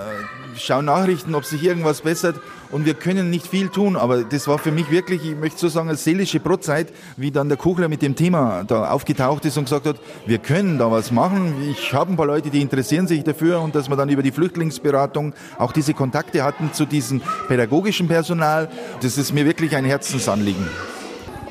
schauen 0.58 0.84
Nachrichten, 0.84 1.34
ob 1.34 1.44
sich 1.44 1.62
irgendwas 1.62 2.02
bessert 2.02 2.36
und 2.70 2.86
wir 2.86 2.94
können 2.94 3.30
nicht 3.30 3.46
viel 3.46 3.68
tun, 3.68 3.96
aber 3.96 4.24
das 4.24 4.48
war 4.48 4.58
für 4.58 4.72
mich 4.72 4.90
wirklich, 4.90 5.24
ich 5.24 5.36
möchte 5.36 5.58
so 5.58 5.68
sagen, 5.68 5.88
eine 5.88 5.96
seelische 5.96 6.40
Brotzeit, 6.40 6.92
wie 7.16 7.30
dann 7.30 7.48
der 7.48 7.58
Kugler 7.58 7.88
mit 7.88 8.02
dem 8.02 8.16
Thema 8.16 8.64
da 8.64 8.90
aufgetaucht 8.90 9.44
ist 9.44 9.56
und 9.56 9.64
gesagt 9.64 9.86
hat, 9.86 9.96
wir 10.26 10.38
können 10.38 10.78
da 10.78 10.90
was 10.90 11.10
machen. 11.10 11.54
Ich 11.70 11.92
habe 11.92 12.12
ein 12.12 12.16
paar 12.16 12.26
Leute, 12.26 12.50
die 12.50 12.60
interessieren 12.60 13.06
sich 13.06 13.24
dafür 13.24 13.60
und 13.60 13.74
dass 13.74 13.88
wir 13.88 13.96
dann 13.96 14.08
über 14.08 14.22
die 14.22 14.32
Flüchtlingsberatung 14.32 15.34
auch 15.58 15.72
diese 15.72 15.94
Kontakte 15.94 16.42
hatten 16.42 16.72
zu 16.72 16.86
diesem 16.86 17.20
pädagogischen 17.48 18.08
Personal, 18.08 18.68
das 19.02 19.18
ist 19.18 19.32
mir 19.32 19.44
wirklich 19.44 19.76
ein 19.76 19.84
Herzensanliegen. 19.84 20.66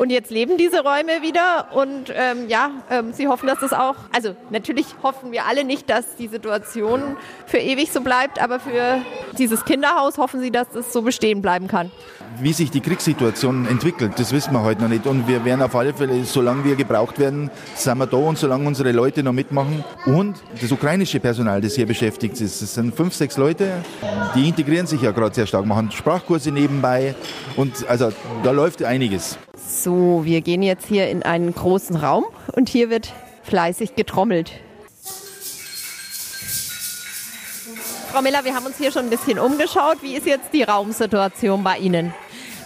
Und 0.03 0.09
jetzt 0.09 0.31
leben 0.31 0.57
diese 0.57 0.81
Räume 0.81 1.21
wieder 1.21 1.67
und 1.73 2.11
ähm, 2.13 2.49
ja, 2.49 2.71
ähm, 2.91 3.13
Sie 3.13 3.29
hoffen, 3.29 3.47
dass 3.47 3.59
das 3.59 3.71
auch, 3.71 3.95
also 4.11 4.35
natürlich 4.49 4.85
hoffen 5.01 5.31
wir 5.31 5.45
alle 5.45 5.63
nicht, 5.63 5.89
dass 5.89 6.17
die 6.17 6.27
Situation 6.27 7.15
für 7.45 7.59
ewig 7.59 7.89
so 7.89 8.01
bleibt, 8.01 8.37
aber 8.37 8.59
für 8.59 8.97
dieses 9.37 9.63
Kinderhaus 9.63 10.17
hoffen 10.17 10.41
Sie, 10.41 10.51
dass 10.51 10.75
es 10.75 10.91
so 10.91 11.03
bestehen 11.03 11.41
bleiben 11.41 11.69
kann. 11.69 11.89
Wie 12.41 12.51
sich 12.51 12.69
die 12.69 12.81
Kriegssituation 12.81 13.65
entwickelt, 13.65 14.13
das 14.17 14.33
wissen 14.33 14.51
wir 14.51 14.63
heute 14.63 14.81
noch 14.81 14.89
nicht. 14.89 15.05
Und 15.05 15.25
wir 15.25 15.45
werden 15.45 15.61
auf 15.61 15.73
alle 15.73 15.93
Fälle, 15.93 16.25
solange 16.25 16.65
wir 16.65 16.75
gebraucht 16.75 17.17
werden, 17.17 17.49
sind 17.75 17.97
wir 17.97 18.07
da 18.07 18.17
und 18.17 18.37
solange 18.37 18.67
unsere 18.67 18.91
Leute 18.91 19.23
noch 19.23 19.31
mitmachen. 19.31 19.85
Und 20.05 20.35
das 20.59 20.69
ukrainische 20.69 21.21
Personal, 21.21 21.61
das 21.61 21.75
hier 21.75 21.85
beschäftigt 21.85 22.41
ist, 22.41 22.61
das 22.61 22.73
sind 22.73 22.93
fünf, 22.93 23.13
sechs 23.13 23.37
Leute, 23.37 23.71
die 24.35 24.49
integrieren 24.49 24.85
sich 24.85 25.01
ja 25.01 25.11
gerade 25.11 25.33
sehr 25.33 25.47
stark, 25.47 25.65
machen 25.65 25.91
Sprachkurse 25.91 26.51
nebenbei. 26.51 27.15
Und 27.55 27.87
also 27.87 28.11
da 28.43 28.51
läuft 28.51 28.83
einiges. 28.83 29.37
So, 29.81 30.23
wir 30.23 30.41
gehen 30.41 30.61
jetzt 30.61 30.85
hier 30.85 31.09
in 31.09 31.23
einen 31.23 31.53
großen 31.53 31.95
Raum 31.95 32.25
und 32.55 32.69
hier 32.69 32.89
wird 32.91 33.11
fleißig 33.43 33.95
getrommelt. 33.95 34.51
Frau 38.11 38.21
Miller, 38.21 38.45
wir 38.45 38.53
haben 38.53 38.67
uns 38.67 38.77
hier 38.77 38.91
schon 38.91 39.05
ein 39.05 39.09
bisschen 39.09 39.39
umgeschaut. 39.39 39.97
Wie 40.01 40.15
ist 40.15 40.27
jetzt 40.27 40.53
die 40.53 40.61
Raumsituation 40.61 41.63
bei 41.63 41.79
Ihnen? 41.79 42.13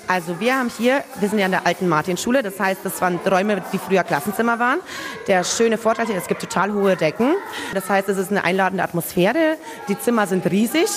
Also 0.07 0.39
wir 0.39 0.57
haben 0.57 0.69
hier, 0.77 1.03
wir 1.19 1.29
sind 1.29 1.39
ja 1.39 1.45
in 1.45 1.51
der 1.51 1.65
alten 1.65 1.87
Martinschule, 1.87 2.43
das 2.43 2.59
heißt, 2.59 2.81
das 2.83 3.01
waren 3.01 3.19
Räume, 3.25 3.63
die 3.73 3.77
früher 3.77 4.03
Klassenzimmer 4.03 4.59
waren. 4.59 4.79
Der 5.27 5.43
schöne 5.43 5.77
Vorteil 5.77 6.07
hier, 6.07 6.17
es 6.17 6.27
gibt 6.27 6.41
total 6.41 6.73
hohe 6.73 6.95
Decken. 6.97 7.35
Das 7.73 7.89
heißt, 7.89 8.09
es 8.09 8.17
ist 8.17 8.31
eine 8.31 8.43
einladende 8.43 8.83
Atmosphäre. 8.83 9.57
Die 9.87 9.97
Zimmer 9.97 10.27
sind 10.27 10.45
riesig. 10.51 10.89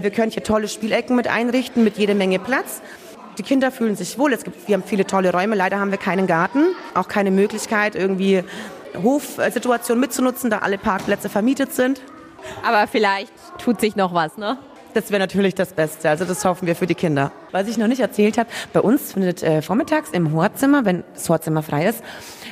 Wir 0.00 0.10
können 0.10 0.30
hier 0.30 0.42
tolle 0.42 0.68
Spielecken 0.68 1.16
mit 1.16 1.28
einrichten, 1.28 1.82
mit 1.82 1.96
jede 1.96 2.14
Menge 2.14 2.38
Platz. 2.38 2.82
Die 3.38 3.42
Kinder 3.42 3.70
fühlen 3.70 3.96
sich 3.96 4.18
wohl. 4.18 4.32
Es 4.32 4.44
gibt, 4.44 4.66
wir 4.66 4.74
haben 4.74 4.84
viele 4.84 5.06
tolle 5.06 5.32
Räume. 5.32 5.54
Leider 5.54 5.78
haben 5.78 5.90
wir 5.90 5.98
keinen 5.98 6.26
Garten, 6.26 6.64
auch 6.94 7.08
keine 7.08 7.30
Möglichkeit, 7.30 7.94
irgendwie 7.94 8.42
Hofsituationen 9.02 10.00
mitzunutzen, 10.00 10.50
da 10.50 10.58
alle 10.58 10.78
Parkplätze 10.78 11.28
vermietet 11.28 11.72
sind. 11.74 12.00
Aber 12.66 12.86
vielleicht 12.86 13.32
tut 13.58 13.80
sich 13.80 13.96
noch 13.96 14.14
was, 14.14 14.38
ne? 14.38 14.58
Das 14.94 15.10
wäre 15.10 15.20
natürlich 15.20 15.54
das 15.54 15.74
Beste. 15.74 16.08
Also 16.08 16.24
das 16.24 16.42
hoffen 16.46 16.66
wir 16.66 16.74
für 16.74 16.86
die 16.86 16.94
Kinder. 16.94 17.30
Was 17.52 17.68
ich 17.68 17.76
noch 17.76 17.86
nicht 17.86 18.00
erzählt 18.00 18.38
habe, 18.38 18.48
bei 18.72 18.80
uns 18.80 19.12
findet 19.12 19.42
äh, 19.42 19.60
vormittags 19.60 20.08
im 20.12 20.32
Horzimmer, 20.32 20.86
wenn 20.86 21.04
das 21.12 21.28
Horzimmer 21.28 21.62
frei 21.62 21.86
ist, 21.86 22.02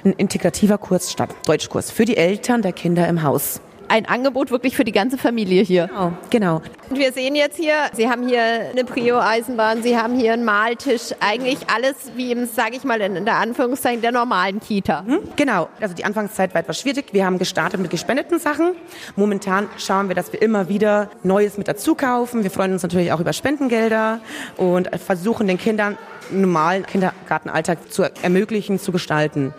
ein 0.05 0.13
integrativer 0.13 0.77
Kurs 0.77 1.11
statt. 1.11 1.31
Deutschkurs 1.47 1.91
für 1.91 2.05
die 2.05 2.19
Eltern 2.19 2.61
der 2.61 2.75
Kinder 2.75 3.09
im 3.09 3.23
Haus 3.23 3.63
ein 3.89 4.07
Angebot 4.07 4.51
wirklich 4.51 4.77
für 4.77 4.85
die 4.85 4.93
ganze 4.93 5.19
Familie 5.19 5.63
hier. 5.63 5.87
Genau, 5.87 6.13
genau. 6.31 6.63
Und 6.91 6.99
wir 6.99 7.13
sehen 7.13 7.35
jetzt 7.35 7.57
hier, 7.57 7.75
Sie 7.93 8.09
haben 8.09 8.27
hier 8.29 8.43
eine 8.43 8.85
Prio-Eisenbahn, 8.85 9.83
Sie 9.83 9.97
haben 9.97 10.17
hier 10.19 10.33
einen 10.33 10.45
Maltisch, 10.45 11.15
eigentlich 11.21 11.59
alles 11.75 11.95
wie 12.17 12.33
im, 12.33 12.47
sage 12.47 12.77
ich 12.77 12.85
mal, 12.85 13.01
in 13.01 13.25
der 13.25 13.37
Anführungszeichen 13.37 14.03
der 14.03 14.13
normalen 14.13 14.61
Kita. 14.61 15.03
Mhm, 15.03 15.21
genau, 15.37 15.69
also 15.81 15.95
die 15.95 16.05
Anfangszeit 16.05 16.55
war 16.55 16.61
etwas 16.61 16.81
schwierig. 16.81 17.07
Wir 17.13 17.25
haben 17.25 17.39
gestartet 17.39 17.81
mit 17.81 17.91
gespendeten 17.91 18.39
Sachen. 18.39 18.73
Momentan 19.17 19.69
schauen 19.79 20.09
wir, 20.09 20.15
dass 20.15 20.33
wir 20.33 20.43
immer 20.43 20.69
wieder 20.69 21.11
Neues 21.23 21.59
mit 21.59 21.69
dazu 21.69 21.95
kaufen. 21.95 22.43
Wir 22.43 22.51
freuen 22.51 22.73
uns 22.73 22.83
natürlich 22.83 23.13
auch 23.13 23.21
über 23.21 23.33
Spendengelder 23.33 24.21
und 24.57 24.91
versuchen 24.99 25.47
den 25.47 25.59
Kindern 25.59 25.97
normalen 26.31 26.87
Kindergartenalltag 26.87 27.93
zu 27.93 28.05
ermöglichen, 28.23 28.79
zu 28.79 28.93
gestalten. 28.93 29.53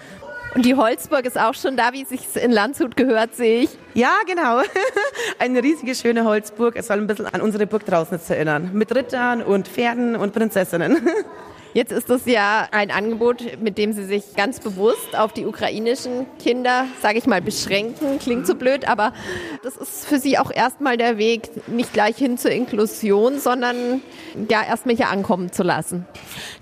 Und 0.56 0.66
die 0.66 0.74
Holzburg 0.74 1.26
ist 1.26 1.38
auch 1.38 1.54
schon 1.54 1.76
da, 1.76 1.92
wie 1.92 2.04
es 2.04 2.10
sich 2.10 2.22
in 2.42 2.50
Landshut 2.50 2.96
gehört, 2.96 3.36
sehe 3.36 3.64
ich. 3.64 3.70
Ja, 3.94 4.14
genau. 4.26 4.62
Eine 5.40 5.62
riesige, 5.62 5.94
schöne 5.96 6.24
Holzburg. 6.24 6.78
Es 6.78 6.88
soll 6.88 6.98
ein 6.98 7.08
bisschen 7.08 7.26
an 7.26 7.42
unsere 7.42 7.68
Burg 7.68 7.86
draußen 7.86 8.18
erinnern. 8.30 8.70
Mit 8.74 8.96
Rittern 8.96 9.44
und 9.44 9.68
Pferden 9.68 10.16
und 10.16 10.34
Prinzessinnen. 10.34 10.98
Jetzt 11.76 11.92
ist 11.92 12.10
das 12.10 12.26
ja 12.26 12.70
ein 12.72 12.90
Angebot, 12.90 13.62
mit 13.62 13.78
dem 13.78 13.92
Sie 13.92 14.06
sich 14.06 14.34
ganz 14.38 14.62
bewusst 14.62 15.14
auf 15.14 15.34
die 15.34 15.46
ukrainischen 15.46 16.26
Kinder, 16.40 16.86
sage 17.02 17.18
ich 17.18 17.26
mal, 17.26 17.42
beschränken. 17.42 18.18
Klingt 18.18 18.48
so 18.48 18.56
blöd, 18.56 18.88
aber 18.88 19.12
das 19.62 19.76
ist 19.76 20.06
für 20.06 20.18
Sie 20.18 20.38
auch 20.38 20.52
erstmal 20.52 20.96
der 20.96 21.18
Weg, 21.18 21.68
nicht 21.68 21.92
gleich 21.92 22.16
hin 22.16 22.38
zur 22.38 22.52
Inklusion, 22.52 23.40
sondern 23.40 24.02
ja 24.50 24.64
erstmal 24.64 24.96
hier 24.96 25.10
ankommen 25.10 25.52
zu 25.52 25.64
lassen. 25.64 26.06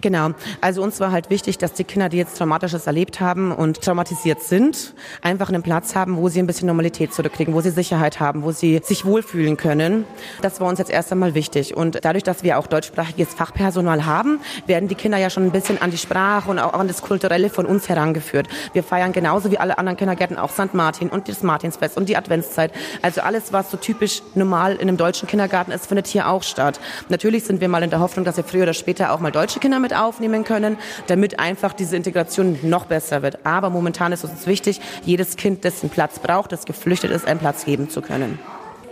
Genau. 0.02 0.32
Also 0.62 0.82
uns 0.82 1.00
war 1.00 1.12
halt 1.12 1.30
wichtig, 1.30 1.60
dass 1.60 1.74
die 1.74 1.84
Kinder, 1.84 2.10
die 2.10 2.18
jetzt 2.18 2.36
Traumatisches 2.40 2.88
erlebt 2.88 3.20
haben 3.20 3.52
und 3.52 3.84
traumatisiert 3.84 4.42
sind, 4.42 4.96
einfach 5.22 5.50
einen 5.50 5.62
Platz 5.62 5.94
haben, 5.94 6.18
wo 6.18 6.28
sie 6.28 6.40
ein 6.40 6.48
bisschen 6.48 6.66
Normalität 6.66 7.14
zurückkriegen, 7.14 7.54
wo 7.54 7.62
sie 7.62 7.70
Sicherheit 7.70 8.20
haben, 8.20 8.42
wo 8.42 8.52
sie 8.52 8.82
sich 8.84 9.06
wohlfühlen 9.06 9.58
können. 9.58 10.06
Das 10.42 10.60
war 10.60 10.68
uns 10.68 10.80
jetzt 10.80 10.90
erst 10.90 11.12
einmal 11.12 11.36
wichtig. 11.36 11.78
Und 11.78 12.04
dadurch, 12.04 12.24
dass 12.24 12.42
wir 12.42 12.58
auch 12.58 12.66
deutschsprachiges 12.66 13.36
Fachpersonal 13.36 14.08
haben, 14.08 14.40
werden 14.66 14.90
die 14.90 15.03
Kinder 15.04 15.18
ja 15.18 15.30
schon 15.30 15.44
ein 15.44 15.52
bisschen 15.52 15.82
an 15.82 15.92
die 15.92 15.98
Sprache 15.98 16.50
und 16.50 16.60
auch 16.60 16.72
an 16.72 16.88
das 16.88 17.02
Kulturelle 17.02 17.50
von 17.50 17.66
uns 17.66 17.90
herangeführt. 17.90 18.48
Wir 18.72 18.84
feiern 18.84 19.12
genauso 19.12 19.52
wie 19.52 19.58
alle 19.58 19.78
anderen 19.78 19.98
Kindergärten 19.98 20.38
auch 20.38 20.50
St. 20.50 20.74
Martin 20.74 21.10
und 21.10 21.28
das 21.28 21.44
Martinsfest 21.44 21.98
und 21.98 22.08
die 22.08 22.16
Adventszeit. 22.16 22.72
Also 23.02 23.20
alles, 23.20 23.52
was 23.52 23.70
so 23.70 23.76
typisch 23.76 24.22
normal 24.34 24.76
in 24.76 24.88
einem 24.88 24.96
deutschen 24.96 25.28
Kindergarten 25.28 25.74
ist, 25.74 25.88
findet 25.88 26.08
hier 26.08 26.30
auch 26.30 26.42
statt. 26.42 26.80
Natürlich 27.10 27.44
sind 27.44 27.60
wir 27.60 27.68
mal 27.68 27.84
in 27.84 27.90
der 27.90 28.00
Hoffnung, 28.00 28.24
dass 28.24 28.38
wir 28.38 28.46
früher 28.46 28.64
oder 28.64 28.74
später 28.74 29.12
auch 29.12 29.20
mal 29.20 29.34
deutsche 29.34 29.60
Kinder 29.60 29.80
mit 29.80 29.94
aufnehmen 29.94 30.46
können, 30.46 30.78
damit 31.08 31.38
einfach 31.38 31.74
diese 31.74 31.98
Integration 31.98 32.58
noch 32.64 32.86
besser 32.86 33.22
wird. 33.22 33.46
Aber 33.46 33.70
momentan 33.70 34.14
ist 34.14 34.24
es 34.24 34.32
uns 34.32 34.48
wichtig, 34.48 34.80
jedes 35.04 35.36
Kind, 35.36 35.66
das 35.66 35.84
einen 35.84 35.90
Platz 35.90 36.20
braucht, 36.20 36.54
das 36.54 36.64
geflüchtet 36.64 37.12
ist, 37.12 37.28
einen 37.28 37.42
Platz 37.42 37.66
geben 37.66 37.90
zu 37.90 38.02
können. 38.02 38.40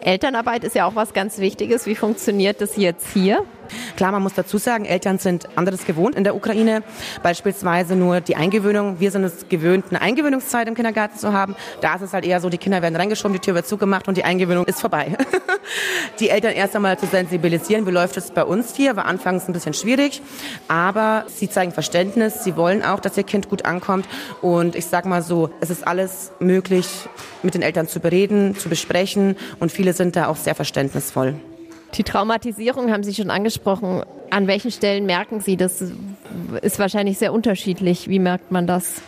Elternarbeit 0.02 0.64
ist 0.64 0.76
ja 0.76 0.88
auch 0.88 0.96
was 0.96 1.14
ganz 1.14 1.38
Wichtiges. 1.38 1.86
Wie 1.86 1.96
funktioniert 1.96 2.60
das 2.60 2.76
jetzt 2.76 3.08
hier? 3.14 3.46
Klar, 3.96 4.12
man 4.12 4.24
muss 4.24 4.34
dazu 4.34 4.58
sagen, 4.58 4.86
Eltern 4.86 5.20
sind 5.20 5.48
anderes 5.56 5.86
gewohnt 5.86 6.16
in 6.16 6.24
der 6.24 6.36
Ukraine. 6.36 6.84
Beispielsweise 7.24 7.96
nur 7.96 8.22
die 8.22 8.36
Eingewöhnung. 8.36 9.00
Wir 9.00 9.12
sind 9.12 9.24
es 9.24 9.48
gewöhnt, 9.50 9.86
eine 9.90 10.02
Eingewöhnungszeit 10.02 10.68
im 10.68 10.76
Kindergarten 10.76 11.18
zu 11.18 11.34
haben. 11.34 11.56
Da 11.82 11.96
ist 11.96 12.02
es 12.02 12.14
halt 12.14 12.26
eher 12.26 12.40
so, 12.40 12.50
die 12.50 12.58
Kinder 12.58 12.82
werden 12.82 12.96
reingeschoben, 12.96 13.34
die 13.34 13.40
Tür 13.40 13.56
wird 13.56 13.68
zugemacht 13.68 14.08
und 14.08 14.18
die 14.18 14.24
Eingewöhnung 14.24 14.66
ist 14.66 14.82
vorbei. 14.82 15.18
die 16.20 16.30
Eltern 16.30 16.54
erst 16.54 16.76
einmal 16.76 16.98
zu 16.98 17.06
sensibilisieren, 17.06 17.86
wie 17.86 17.92
läuft 17.92 18.18
es 18.18 18.32
bei 18.32 18.44
uns 18.44 18.76
hier, 18.76 18.96
war 18.96 19.06
anfangs 19.06 19.48
ein 19.48 19.54
bisschen 19.54 19.74
schwierig. 19.74 20.22
Aber 20.68 21.26
sie 21.28 21.50
zeigen 21.50 21.72
Verständnis, 21.72 22.44
sie 22.44 22.56
wollen 22.56 22.84
auch, 22.84 23.00
dass 23.00 23.18
ihr 23.18 23.24
Kind 23.24 23.50
gut 23.50 23.66
ankommt. 23.66 24.08
Und 24.42 24.76
ich 24.76 24.86
sag 24.86 25.06
mal 25.06 25.22
so, 25.22 25.50
es 25.62 25.70
ist 25.70 25.88
alles 25.88 26.32
möglich, 26.40 26.88
mit 27.44 27.54
den 27.54 27.62
Eltern 27.62 27.88
zu 27.88 28.00
bereden, 28.00 28.56
zu 28.58 28.70
besprechen. 28.70 29.36
Und 29.60 29.72
viele 29.72 29.94
sind 29.94 30.16
da 30.16 30.28
auch 30.28 30.38
sehr 30.38 30.56
verständnisvoll. 30.56 31.36
Die 31.94 32.04
Traumatisierung 32.04 32.92
haben 32.92 33.04
Sie 33.04 33.14
schon 33.14 33.30
angesprochen. 33.30 34.04
An 34.30 34.48
welchen 34.48 34.72
Stellen 34.72 35.06
merken 35.06 35.42
Sie 35.42 35.58
das? 35.58 35.84
Ist 36.62 36.80
wahrscheinlich 36.80 37.18
sehr 37.18 37.34
unterschiedlich. 37.34 38.08
Wie 38.08 38.20
merkt 38.20 38.52
man 38.52 38.68
das? 38.68 39.02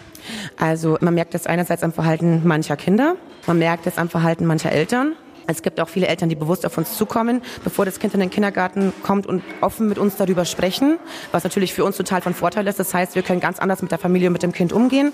Also 0.58 0.98
man 1.02 1.13
merkt 1.13 1.36
es 1.36 1.48
einerseits 1.48 1.84
am 1.84 1.91
Verhalten 1.91 2.41
mancher 2.46 2.78
Kinder, 2.78 3.15
man 3.46 3.60
merkt 3.60 3.88
es 3.88 3.98
am 3.98 4.10
Verhalten 4.10 4.46
mancher 4.46 4.72
Eltern. 4.72 5.15
Es 5.47 5.62
gibt 5.62 5.79
auch 5.79 5.89
viele 5.89 6.08
Eltern, 6.08 6.29
die 6.29 6.36
bewusst 6.36 6.65
auf 6.65 6.77
uns 6.77 6.95
zukommen, 6.97 7.41
bevor 7.63 7.86
das 7.86 7.99
Kind 7.99 8.13
in 8.13 8.19
den 8.19 8.29
Kindergarten 8.29 8.93
kommt 9.03 9.27
und 9.27 9.43
offen 9.62 9.89
mit 9.89 9.97
uns 9.97 10.15
darüber 10.15 10.45
sprechen, 10.45 10.97
was 11.32 11.43
natürlich 11.43 11.73
für 11.73 11.84
uns 11.84 11.97
total 11.97 12.21
von 12.21 12.34
Vorteil 12.34 12.67
ist. 12.67 12.79
Das 12.79 12.93
heißt, 12.93 13.15
wir 13.15 13.23
können 13.23 13.39
ganz 13.39 13.60
anders 13.60 13.82
mit 13.82 13.91
der 13.91 13.99
Familie 13.99 14.27
und 14.29 14.34
mit 14.34 14.43
dem 14.43 14.53
Kind 14.53 14.73
umgehen. 14.73 15.12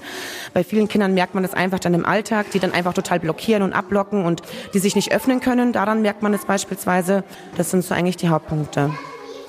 Bei 0.54 0.64
vielen 0.64 0.88
Kindern 0.88 1.14
merkt 1.14 1.34
man 1.34 1.44
das 1.44 1.54
einfach 1.54 1.80
dann 1.80 1.94
im 1.94 2.06
Alltag, 2.06 2.52
die 2.52 2.60
dann 2.60 2.74
einfach 2.74 2.94
total 2.94 3.20
blockieren 3.20 3.64
und 3.64 3.74
abblocken 3.74 4.26
und 4.26 4.42
die 4.74 4.80
sich 4.80 4.96
nicht 4.96 5.12
öffnen 5.12 5.40
können. 5.40 5.74
Daran 5.74 6.02
merkt 6.02 6.22
man 6.22 6.34
es 6.34 6.46
beispielsweise. 6.46 7.24
Das 7.58 7.72
sind 7.72 7.84
so 7.84 7.94
eigentlich 7.94 8.18
die 8.18 8.30
Hauptpunkte. 8.30 8.92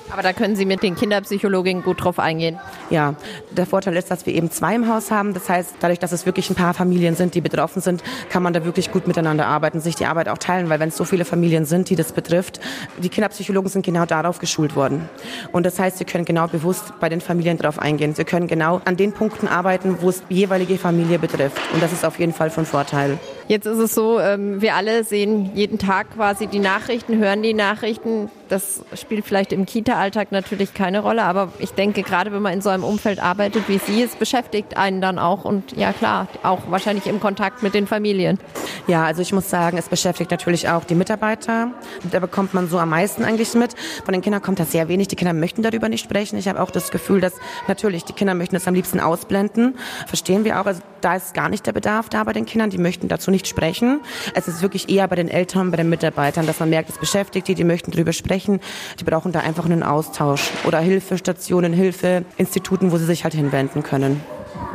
Aber 0.09 0.21
da 0.21 0.33
können 0.33 0.55
Sie 0.55 0.65
mit 0.65 0.83
den 0.83 0.95
Kinderpsychologinnen 0.95 1.83
gut 1.83 2.03
drauf 2.03 2.19
eingehen. 2.19 2.59
Ja, 2.89 3.15
der 3.51 3.65
Vorteil 3.65 3.95
ist, 3.95 4.11
dass 4.11 4.25
wir 4.25 4.33
eben 4.33 4.51
zwei 4.51 4.75
im 4.75 4.87
Haus 4.87 5.11
haben. 5.11 5.33
Das 5.33 5.47
heißt, 5.49 5.75
dadurch, 5.79 5.99
dass 5.99 6.11
es 6.11 6.25
wirklich 6.25 6.49
ein 6.49 6.55
paar 6.55 6.73
Familien 6.73 7.15
sind, 7.15 7.35
die 7.35 7.41
betroffen 7.41 7.81
sind, 7.81 8.03
kann 8.29 8.43
man 8.43 8.53
da 8.53 8.65
wirklich 8.65 8.91
gut 8.91 9.07
miteinander 9.07 9.47
arbeiten, 9.47 9.79
sich 9.79 9.95
die 9.95 10.05
Arbeit 10.05 10.27
auch 10.27 10.37
teilen, 10.37 10.69
weil 10.69 10.79
wenn 10.79 10.89
es 10.89 10.97
so 10.97 11.05
viele 11.05 11.25
Familien 11.25 11.65
sind, 11.65 11.89
die 11.89 11.95
das 11.95 12.11
betrifft, 12.11 12.59
die 12.97 13.09
Kinderpsychologen 13.09 13.69
sind 13.69 13.85
genau 13.85 14.05
darauf 14.05 14.39
geschult 14.39 14.75
worden. 14.75 15.09
Und 15.51 15.65
das 15.65 15.79
heißt, 15.79 15.97
sie 15.97 16.05
können 16.05 16.25
genau 16.25 16.47
bewusst 16.47 16.93
bei 16.99 17.09
den 17.09 17.21
Familien 17.21 17.57
drauf 17.57 17.79
eingehen. 17.79 18.13
Sie 18.13 18.25
können 18.25 18.47
genau 18.47 18.81
an 18.85 18.97
den 18.97 19.13
Punkten 19.13 19.47
arbeiten, 19.47 19.97
wo 20.01 20.09
es 20.09 20.23
die 20.29 20.35
jeweilige 20.35 20.77
Familie 20.77 21.19
betrifft. 21.19 21.57
Und 21.73 21.81
das 21.81 21.93
ist 21.93 22.05
auf 22.05 22.19
jeden 22.19 22.33
Fall 22.33 22.49
von 22.49 22.65
Vorteil. 22.65 23.17
Jetzt 23.51 23.65
ist 23.65 23.79
es 23.79 23.93
so, 23.93 24.17
ähm, 24.17 24.61
wir 24.61 24.75
alle 24.75 25.03
sehen 25.03 25.51
jeden 25.55 25.77
Tag 25.77 26.15
quasi 26.15 26.47
die 26.47 26.59
Nachrichten, 26.59 27.17
hören 27.17 27.43
die 27.43 27.53
Nachrichten. 27.53 28.29
Das 28.47 28.81
spielt 28.93 29.25
vielleicht 29.25 29.51
im 29.51 29.65
Kita-Alltag 29.65 30.31
natürlich 30.31 30.73
keine 30.73 31.01
Rolle, 31.01 31.23
aber 31.23 31.51
ich 31.59 31.71
denke, 31.71 32.01
gerade 32.01 32.31
wenn 32.31 32.41
man 32.41 32.53
in 32.53 32.61
so 32.61 32.69
einem 32.69 32.85
Umfeld 32.85 33.21
arbeitet 33.21 33.67
wie 33.67 33.77
Sie, 33.77 34.03
es 34.03 34.15
beschäftigt 34.15 34.77
einen 34.77 35.01
dann 35.01 35.19
auch 35.19 35.43
und 35.43 35.75
ja 35.75 35.91
klar, 35.91 36.29
auch 36.43 36.59
wahrscheinlich 36.69 37.07
im 37.07 37.19
Kontakt 37.19 37.61
mit 37.61 37.73
den 37.73 37.87
Familien. 37.87 38.39
Ja, 38.87 39.03
also 39.03 39.21
ich 39.21 39.33
muss 39.33 39.49
sagen, 39.49 39.77
es 39.77 39.89
beschäftigt 39.89 40.31
natürlich 40.31 40.69
auch 40.69 40.85
die 40.85 40.95
Mitarbeiter. 40.95 41.71
Da 42.09 42.19
bekommt 42.21 42.53
man 42.53 42.69
so 42.69 42.79
am 42.79 42.89
meisten 42.89 43.25
eigentlich 43.25 43.53
mit. 43.53 43.75
Von 44.05 44.13
den 44.13 44.21
Kindern 44.21 44.41
kommt 44.41 44.59
das 44.59 44.71
sehr 44.71 44.87
wenig. 44.87 45.09
Die 45.09 45.17
Kinder 45.17 45.33
möchten 45.33 45.61
darüber 45.61 45.89
nicht 45.89 46.03
sprechen. 46.05 46.37
Ich 46.37 46.47
habe 46.47 46.61
auch 46.61 46.71
das 46.71 46.89
Gefühl, 46.89 47.19
dass 47.19 47.33
natürlich 47.67 48.05
die 48.05 48.13
Kinder 48.13 48.33
möchten 48.33 48.55
das 48.55 48.65
am 48.65 48.73
liebsten 48.73 49.01
ausblenden. 49.01 49.75
Verstehen 50.07 50.45
wir 50.45 50.61
auch. 50.61 50.65
Also 50.65 50.81
da 51.01 51.15
ist 51.15 51.33
gar 51.33 51.49
nicht 51.49 51.65
der 51.67 51.73
Bedarf 51.73 52.07
da 52.07 52.23
bei 52.23 52.31
den 52.31 52.45
Kindern. 52.45 52.69
Die 52.69 52.77
möchten 52.77 53.07
dazu 53.07 53.29
nicht 53.29 53.40
sprechen. 53.47 54.01
Es 54.35 54.47
ist 54.47 54.61
wirklich 54.61 54.89
eher 54.89 55.07
bei 55.07 55.15
den 55.15 55.29
Eltern, 55.29 55.71
bei 55.71 55.77
den 55.77 55.89
Mitarbeitern, 55.89 56.45
dass 56.47 56.59
man 56.59 56.69
merkt, 56.69 56.89
es 56.89 56.97
beschäftigt 56.97 57.47
die, 57.47 57.55
die 57.55 57.63
möchten 57.63 57.91
darüber 57.91 58.13
sprechen. 58.13 58.59
Die 58.99 59.03
brauchen 59.03 59.31
da 59.31 59.39
einfach 59.39 59.65
einen 59.65 59.83
Austausch 59.83 60.49
oder 60.65 60.79
Hilfestationen, 60.79 61.73
Hilfeinstituten, 61.73 62.91
wo 62.91 62.97
sie 62.97 63.05
sich 63.05 63.23
halt 63.23 63.33
hinwenden 63.33 63.83
können. 63.83 64.21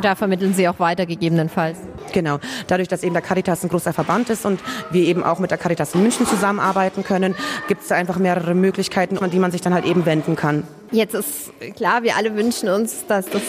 Da 0.01 0.15
vermitteln 0.15 0.53
Sie 0.53 0.69
auch 0.69 0.79
weiter 0.79 1.07
gegebenenfalls. 1.07 1.79
Genau. 2.13 2.39
Dadurch, 2.67 2.89
dass 2.89 3.03
eben 3.03 3.15
der 3.15 3.23
Caritas 3.23 3.63
ein 3.63 3.69
großer 3.69 3.93
Verband 3.93 4.31
ist 4.31 4.45
und 4.45 4.61
wir 4.91 5.03
eben 5.03 5.25
auch 5.25 5.39
mit 5.39 5.51
der 5.51 5.59
Caritas 5.59 5.95
in 5.95 6.03
München 6.03 6.27
zusammenarbeiten 6.27 7.03
können, 7.03 7.35
gibt 7.69 7.83
es 7.83 7.89
da 7.89 7.95
einfach 7.95 8.19
mehrere 8.19 8.55
Möglichkeiten, 8.55 9.19
an 9.19 9.31
die 9.31 9.39
man 9.39 9.51
sich 9.51 9.61
dann 9.61 9.75
halt 9.75 9.85
eben 9.85 10.05
wenden 10.07 10.37
kann. 10.37 10.65
Jetzt 10.91 11.15
ist 11.15 11.53
klar, 11.77 12.03
wir 12.03 12.17
alle 12.17 12.37
wünschen 12.37 12.69
uns, 12.69 13.07
dass 13.07 13.27
das 13.27 13.43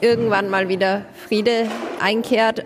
irgendwann 0.00 0.50
mal 0.50 0.68
wieder 0.68 1.04
Friede 1.28 1.68
einkehrt. 2.00 2.64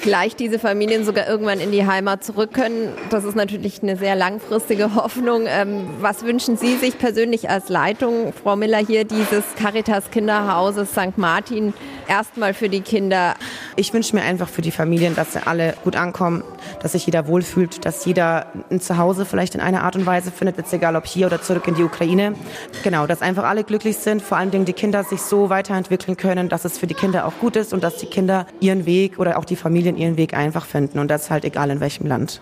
Vielleicht 0.00 0.40
diese 0.40 0.58
Familien 0.58 1.04
sogar 1.04 1.28
irgendwann 1.28 1.60
in 1.60 1.72
die 1.72 1.86
Heimat 1.86 2.24
zurück 2.24 2.52
können. 2.52 2.92
Das 3.10 3.24
ist 3.24 3.36
natürlich 3.36 3.82
eine 3.82 3.96
sehr 3.96 4.16
langfristige 4.16 4.94
Hoffnung. 4.94 5.44
Ähm, 5.46 5.86
was 6.00 6.24
wünschen 6.24 6.56
Sie 6.56 6.76
sich 6.76 6.98
persönlich 6.98 7.50
als 7.50 7.68
Leitung, 7.68 8.32
Frau 8.32 8.56
Miller, 8.56 8.78
hier 8.78 9.04
dieses 9.04 9.44
Caritas 9.56 10.10
Kinderhauses 10.10 10.90
St. 10.90 11.16
Martin 11.16 11.74
erstmal 12.08 12.54
für 12.54 12.68
die 12.68 12.80
Kinder? 12.80 13.34
Ich 13.76 13.92
wünsche 13.92 14.16
mir 14.16 14.22
einfach 14.22 14.48
für 14.48 14.62
die 14.62 14.70
Familien, 14.70 15.14
dass 15.14 15.34
sie 15.34 15.46
alle 15.46 15.74
gut 15.84 15.96
ankommen, 15.96 16.42
dass 16.82 16.92
sich 16.92 17.06
jeder 17.06 17.26
wohlfühlt, 17.26 17.84
dass 17.84 18.04
jeder 18.04 18.46
ein 18.70 18.80
Zuhause 18.80 19.24
vielleicht 19.24 19.54
in 19.54 19.60
einer 19.60 19.82
Art 19.82 19.96
und 19.96 20.06
Weise 20.06 20.30
findet, 20.30 20.56
jetzt 20.56 20.72
egal 20.72 20.96
ob 20.96 21.06
hier 21.06 21.26
oder 21.26 21.42
zurück 21.42 21.68
in 21.68 21.74
die 21.74 21.84
Ukraine. 21.84 22.34
Genau, 22.82 23.06
dass 23.06 23.22
einfach 23.22 23.44
alle 23.44 23.64
glücklich 23.64 23.98
sind, 23.98 24.22
vor 24.22 24.38
Dingen 24.50 24.64
die 24.64 24.72
Kinder 24.72 25.04
sich 25.04 25.20
so 25.20 25.50
weiterentwickeln 25.50 26.16
können, 26.16 26.48
dass 26.48 26.64
es 26.64 26.78
für 26.78 26.86
die 26.86 26.94
Kinder 26.94 27.26
auch 27.26 27.34
gut 27.40 27.56
ist 27.56 27.72
und 27.72 27.84
dass 27.84 27.96
die 27.96 28.06
Kinder 28.06 28.46
ihren 28.60 28.86
Weg 28.86 29.18
oder 29.18 29.38
auch 29.38 29.44
die 29.44 29.56
Familien 29.90 29.96
ihren 29.96 30.16
Weg 30.16 30.34
einfach 30.34 30.66
finden 30.66 30.98
und 30.98 31.08
das 31.08 31.30
halt 31.30 31.44
egal 31.44 31.70
in 31.70 31.80
welchem 31.80 32.06
Land. 32.06 32.40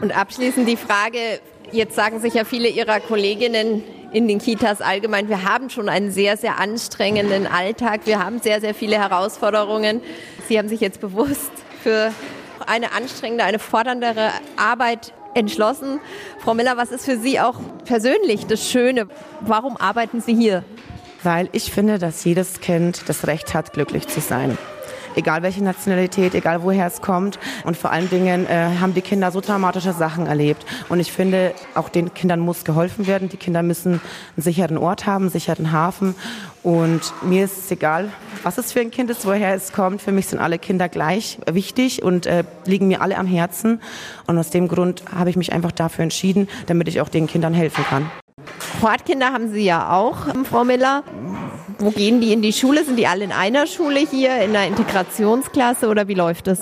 Und 0.00 0.16
abschließend 0.16 0.66
die 0.68 0.76
Frage, 0.76 1.18
jetzt 1.72 1.94
sagen 1.94 2.20
sich 2.20 2.34
ja 2.34 2.44
viele 2.44 2.68
Ihrer 2.68 3.00
Kolleginnen 3.00 3.82
in 4.12 4.26
den 4.26 4.38
Kitas 4.38 4.80
allgemein, 4.80 5.28
wir 5.28 5.44
haben 5.44 5.68
schon 5.68 5.90
einen 5.90 6.10
sehr, 6.10 6.38
sehr 6.38 6.58
anstrengenden 6.58 7.46
Alltag, 7.46 8.02
wir 8.06 8.24
haben 8.24 8.40
sehr, 8.40 8.60
sehr 8.60 8.74
viele 8.74 8.96
Herausforderungen. 8.96 10.00
Sie 10.48 10.58
haben 10.58 10.68
sich 10.68 10.80
jetzt 10.80 11.00
bewusst 11.00 11.50
für 11.82 12.10
eine 12.66 12.92
anstrengende, 12.92 13.44
eine 13.44 13.58
forderndere 13.58 14.30
Arbeit 14.56 15.12
entschlossen. 15.34 16.00
Frau 16.38 16.54
Miller, 16.54 16.78
was 16.78 16.90
ist 16.90 17.04
für 17.04 17.18
Sie 17.18 17.38
auch 17.38 17.60
persönlich 17.84 18.46
das 18.46 18.66
Schöne? 18.66 19.08
Warum 19.42 19.76
arbeiten 19.76 20.22
Sie 20.22 20.34
hier? 20.34 20.64
Weil 21.22 21.50
ich 21.52 21.70
finde, 21.70 21.98
dass 21.98 22.24
jedes 22.24 22.60
Kind 22.60 23.02
das 23.08 23.26
Recht 23.26 23.52
hat, 23.52 23.74
glücklich 23.74 24.06
zu 24.08 24.20
sein 24.20 24.56
egal 25.18 25.42
welche 25.42 25.62
Nationalität, 25.62 26.34
egal 26.34 26.62
woher 26.62 26.86
es 26.86 27.02
kommt. 27.02 27.38
Und 27.64 27.76
vor 27.76 27.90
allen 27.90 28.08
Dingen 28.08 28.46
äh, 28.46 28.70
haben 28.80 28.94
die 28.94 29.02
Kinder 29.02 29.30
so 29.30 29.40
traumatische 29.40 29.92
Sachen 29.92 30.26
erlebt. 30.26 30.64
Und 30.88 31.00
ich 31.00 31.12
finde, 31.12 31.52
auch 31.74 31.88
den 31.88 32.14
Kindern 32.14 32.40
muss 32.40 32.64
geholfen 32.64 33.06
werden. 33.06 33.28
Die 33.28 33.36
Kinder 33.36 33.62
müssen 33.62 33.94
einen 33.94 34.42
sicheren 34.42 34.78
Ort 34.78 35.06
haben, 35.06 35.24
einen 35.24 35.30
sicheren 35.30 35.72
Hafen. 35.72 36.14
Und 36.62 37.12
mir 37.22 37.44
ist 37.44 37.58
es 37.58 37.70
egal, 37.70 38.10
was 38.42 38.58
es 38.58 38.72
für 38.72 38.80
ein 38.80 38.90
Kind 38.90 39.10
ist, 39.10 39.26
woher 39.26 39.54
es 39.54 39.72
kommt. 39.72 40.00
Für 40.00 40.12
mich 40.12 40.28
sind 40.28 40.38
alle 40.38 40.58
Kinder 40.58 40.88
gleich 40.88 41.38
wichtig 41.50 42.02
und 42.02 42.26
äh, 42.26 42.44
liegen 42.64 42.88
mir 42.88 43.02
alle 43.02 43.18
am 43.18 43.26
Herzen. 43.26 43.80
Und 44.26 44.38
aus 44.38 44.50
dem 44.50 44.68
Grund 44.68 45.02
habe 45.12 45.30
ich 45.30 45.36
mich 45.36 45.52
einfach 45.52 45.72
dafür 45.72 46.04
entschieden, 46.04 46.48
damit 46.66 46.88
ich 46.88 47.00
auch 47.00 47.08
den 47.08 47.26
Kindern 47.26 47.54
helfen 47.54 47.84
kann. 47.84 48.10
Hortkinder 48.80 49.32
haben 49.32 49.50
Sie 49.52 49.64
ja 49.64 49.92
auch, 49.92 50.18
Frau 50.44 50.64
Miller. 50.64 51.02
Wo 51.80 51.90
gehen 51.90 52.20
die 52.20 52.32
in 52.32 52.42
die 52.42 52.52
Schule? 52.52 52.84
Sind 52.84 52.96
die 52.96 53.06
alle 53.06 53.22
in 53.22 53.30
einer 53.30 53.68
Schule 53.68 54.00
hier, 54.00 54.40
in 54.40 54.50
einer 54.50 54.66
Integrationsklasse 54.66 55.86
oder 55.86 56.08
wie 56.08 56.14
läuft 56.14 56.48
das? 56.48 56.58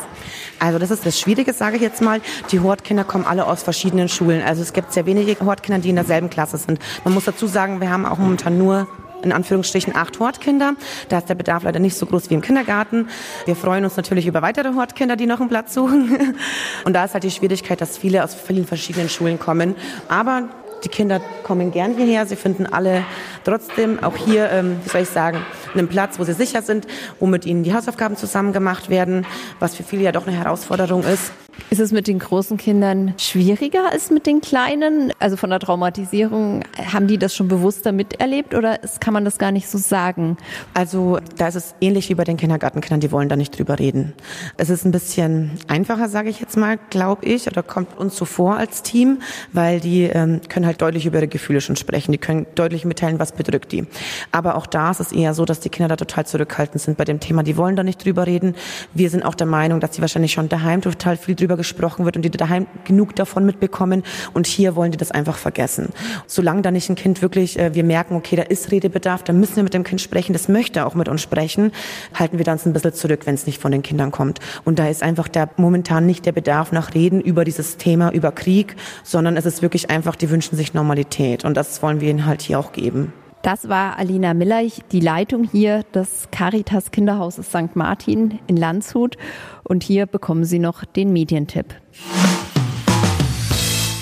Also 0.59 0.79
das 0.79 0.91
ist 0.91 1.07
das 1.07 1.19
Schwierige, 1.19 1.55
sage 1.55 1.77
ich 1.77 1.83
jetzt 1.83 2.03
mal. 2.03 2.21
Die 2.53 2.61
Hortkinder 2.61 3.05
kommen 3.05 3.25
alle 3.25 3.47
aus 3.47 3.63
verschiedenen 3.63 4.11
Schulen. 4.11 4.43
Also 4.43 4.61
es 4.61 4.75
gibt 4.75 4.93
sehr 4.93 5.07
wenige 5.07 5.43
Hortkinder, 5.43 5.81
die 5.81 5.89
in 5.89 5.97
derselben 5.97 6.29
Klasse 6.29 6.59
sind. 6.59 6.81
Man 7.05 7.15
muss 7.15 7.25
dazu 7.25 7.47
sagen, 7.47 7.81
wir 7.81 7.91
haben 7.91 8.05
auch 8.05 8.19
momentan 8.19 8.59
nur 8.59 8.89
in 9.23 9.33
Anführungsstrichen 9.33 9.97
acht 9.97 10.19
Hortkinder. 10.21 10.75
Da 11.09 11.19
ist 11.19 11.31
der 11.31 11.35
Bedarf 11.35 11.63
leider 11.63 11.81
nicht 11.81 11.97
so 11.97 12.05
groß 12.05 12.29
wie 12.29 12.35
im 12.35 12.43
Kindergarten. 12.43 13.09
Wir 13.47 13.57
freuen 13.57 13.85
uns 13.85 13.97
natürlich 13.97 14.27
über 14.27 14.43
weitere 14.43 14.75
Hortkinder, 14.75 15.17
die 15.17 15.27
noch 15.27 15.41
einen 15.41 15.49
Platz 15.49 15.73
suchen. 15.73 16.37
Und 16.85 16.93
da 16.93 17.07
ist 17.07 17.15
halt 17.15 17.25
die 17.25 17.31
Schwierigkeit, 17.31 17.81
dass 17.81 17.97
viele 17.97 18.23
aus 18.23 18.35
vielen 18.35 18.67
verschiedenen 18.67 19.09
Schulen 19.09 19.39
kommen. 19.39 19.77
Aber 20.09 20.51
die 20.87 20.91
Kinder 20.93 21.21
kommen 21.43 21.73
gern 21.73 21.97
hierher. 21.97 22.27
Sie 22.27 22.37
finden 22.37 22.65
alle 22.65 23.05
trotzdem 23.43 24.03
auch 24.05 24.17
hier, 24.17 24.49
ähm, 24.53 24.77
wie 24.85 24.89
soll 24.89 25.01
ich 25.01 25.09
sagen, 25.09 25.39
einen 25.75 25.89
Platz, 25.89 26.21
wo 26.21 26.25
sie 26.25 26.33
sicher 26.33 26.63
sind, 26.63 26.87
wo 27.19 27.27
mit 27.27 27.45
ihnen 27.45 27.65
die 27.65 27.75
Hausaufgaben 27.75 28.17
zusammen 28.17 28.53
gemacht 28.53 28.89
werden, 28.89 29.27
was 29.59 29.75
für 29.75 29.83
viele 29.83 30.05
ja 30.05 30.13
doch 30.13 30.29
eine 30.29 30.37
Herausforderung 30.37 31.03
ist. 31.03 31.33
Ist 31.69 31.81
es 31.81 31.91
mit 31.91 32.07
den 32.07 32.21
großen 32.21 32.57
Kindern 32.59 33.15
schwieriger 33.19 33.91
als 33.91 34.11
mit 34.11 34.27
den 34.27 34.41
kleinen? 34.41 35.13
Also 35.19 35.37
von 35.37 35.51
der 35.51 35.59
Traumatisierung, 35.59 36.63
haben 36.93 37.09
die 37.09 37.19
das 37.19 37.35
schon 37.35 37.49
bewusster 37.49 37.91
miterlebt 37.91 38.55
oder 38.55 38.79
kann 39.01 39.13
man 39.13 39.25
das 39.25 39.39
gar 39.39 39.51
nicht 39.51 39.69
so 39.69 39.77
sagen? 39.77 40.37
Also 40.75 41.19
da 41.37 41.49
ist 41.49 41.57
es 41.57 41.75
ähnlich 41.81 42.09
wie 42.09 42.15
bei 42.15 42.25
den 42.25 42.37
Kindergartenkindern, 42.37 43.01
die 43.01 43.11
wollen 43.11 43.29
da 43.29 43.35
nicht 43.35 43.59
drüber 43.59 43.79
reden. 43.79 44.13
Es 44.57 44.71
ist 44.71 44.85
ein 44.85 44.93
bisschen 44.93 45.59
einfacher, 45.67 46.09
sage 46.09 46.31
ich 46.31 46.41
jetzt 46.41 46.57
mal, 46.57 46.79
glaube 46.91 47.27
ich, 47.27 47.49
oder 47.49 47.63
kommt 47.65 47.99
uns 47.99 48.17
so 48.17 48.25
vor 48.25 48.57
als 48.57 48.83
Team, 48.83 49.19
weil 49.53 49.81
die 49.81 50.05
ähm, 50.05 50.41
können 50.49 50.67
halt 50.67 50.81
deutlich 50.81 51.05
über 51.05 51.19
ihre 51.19 51.29
Gefühle 51.29 51.61
schon 51.61 51.77
sprechen. 51.77 52.13
Die 52.13 52.19
können 52.19 52.47
deutlich 52.55 52.85
mitteilen, 52.85 53.19
was 53.19 53.33
bedrückt 53.33 53.73
die. 53.73 53.87
Aber 54.31 54.55
auch 54.55 54.67
da 54.67 54.93
ist 54.93 55.01
es 55.01 55.11
eher 55.11 55.35
so, 55.35 55.45
dass 55.45 55.61
die 55.61 55.69
Kinder 55.69 55.89
da 55.89 55.97
total 55.97 56.27
zurückhaltend 56.27 56.81
sind 56.81 56.97
bei 56.97 57.05
dem 57.05 57.19
Thema. 57.19 57.43
Die 57.43 57.57
wollen 57.57 57.75
da 57.75 57.83
nicht 57.83 58.05
drüber 58.05 58.27
reden. 58.27 58.55
Wir 58.95 59.11
sind 59.11 59.25
auch 59.25 59.35
der 59.35 59.47
Meinung, 59.47 59.81
dass 59.81 59.95
sie 59.95 60.01
wahrscheinlich 60.01 60.33
schon 60.33 60.49
daheim 60.49 60.81
total 60.81 61.17
viel 61.17 61.35
drüber 61.35 61.46
gesprochen 61.55 62.05
wird 62.05 62.17
und 62.17 62.23
die 62.23 62.31
daheim 62.31 62.67
genug 62.85 63.15
davon 63.15 63.47
mitbekommen 63.47 64.03
und 64.33 64.49
hier 64.49 64.75
wollen 64.75 64.91
die 64.91 64.99
das 64.99 65.13
einfach 65.13 65.37
vergessen. 65.37 65.91
Solange 66.27 66.63
da 66.63 66.73
nicht 66.73 66.91
ein 66.91 66.97
Kind 66.97 67.23
wirklich, 67.23 67.59
äh, 67.59 67.75
wir 67.75 67.85
merken, 67.85 68.17
okay, 68.17 68.35
da 68.35 68.43
ist 68.43 68.73
Redebedarf, 68.73 69.23
da 69.23 69.33
müssen 69.33 69.57
wir 69.57 69.63
mit 69.63 69.75
dem 69.75 69.85
Kind 69.85 70.01
sprechen, 70.01 70.33
das 70.33 70.49
möchte 70.49 70.85
auch 70.85 70.95
mit 70.95 71.09
uns 71.09 71.23
sprechen, 71.23 71.71
halten 72.15 72.39
wir 72.39 72.45
dann 72.45 72.59
ein 72.65 72.73
bisschen 72.73 72.95
zurück, 72.95 73.21
wenn 73.27 73.35
es 73.35 73.47
nicht 73.47 73.61
von 73.61 73.71
den 73.71 73.83
Kindern 73.83 74.11
kommt. 74.11 74.41
Und 74.65 74.79
da 74.79 74.89
ist 74.89 75.03
einfach 75.03 75.29
der 75.29 75.51
momentan 75.57 76.07
nicht 76.07 76.27
der 76.27 76.33
Bedarf 76.33 76.73
nach 76.73 76.95
Reden 76.95 77.21
über 77.21 77.45
dieses 77.45 77.77
Thema, 77.77 78.11
über 78.11 78.33
Krieg, 78.33 78.77
sondern 79.05 79.37
es 79.37 79.47
ist 79.47 79.63
wirklich 79.63 79.91
einfach, 79.91 80.17
die 80.17 80.31
wünschen 80.31 80.57
sich 80.57 80.75
Normalität 80.75 81.45
und 81.45 81.57
das 81.57 81.83
wollen 81.83 82.01
wir 82.01 82.11
ihnen 82.11 82.27
halt 82.27 82.43
hier 82.43 82.59
auch 82.59 82.73
geben. 82.73 83.13
Das 83.47 83.69
war 83.69 83.97
Alina 83.97 84.35
Miller, 84.35 84.63
die 84.91 84.99
Leitung 84.99 85.45
hier 85.45 85.85
des 85.95 86.27
Caritas 86.33 86.91
Kinderhauses 86.91 87.47
St. 87.47 87.77
Martin 87.77 88.41
in 88.49 88.57
Landshut. 88.57 89.17
Und 89.63 89.85
hier 89.85 90.07
bekommen 90.07 90.45
Sie 90.45 90.59
noch 90.59 90.85
den 90.85 91.13
Medientipp. 91.13 91.67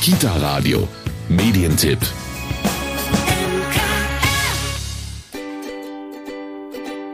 Kita 0.01 0.35
Radio, 0.37 0.89
Medientipp. 1.29 1.99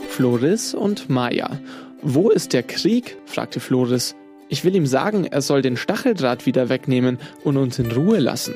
Floris 0.08 0.72
und 0.72 1.10
Maya. 1.10 1.58
Wo 2.00 2.30
ist 2.30 2.52
der 2.52 2.62
Krieg? 2.62 3.16
fragte 3.26 3.58
Floris. 3.58 4.14
Ich 4.48 4.64
will 4.64 4.76
ihm 4.76 4.86
sagen, 4.86 5.24
er 5.24 5.42
soll 5.42 5.62
den 5.62 5.76
Stacheldraht 5.76 6.46
wieder 6.46 6.68
wegnehmen 6.68 7.18
und 7.42 7.56
uns 7.56 7.80
in 7.80 7.90
Ruhe 7.90 8.20
lassen. 8.20 8.54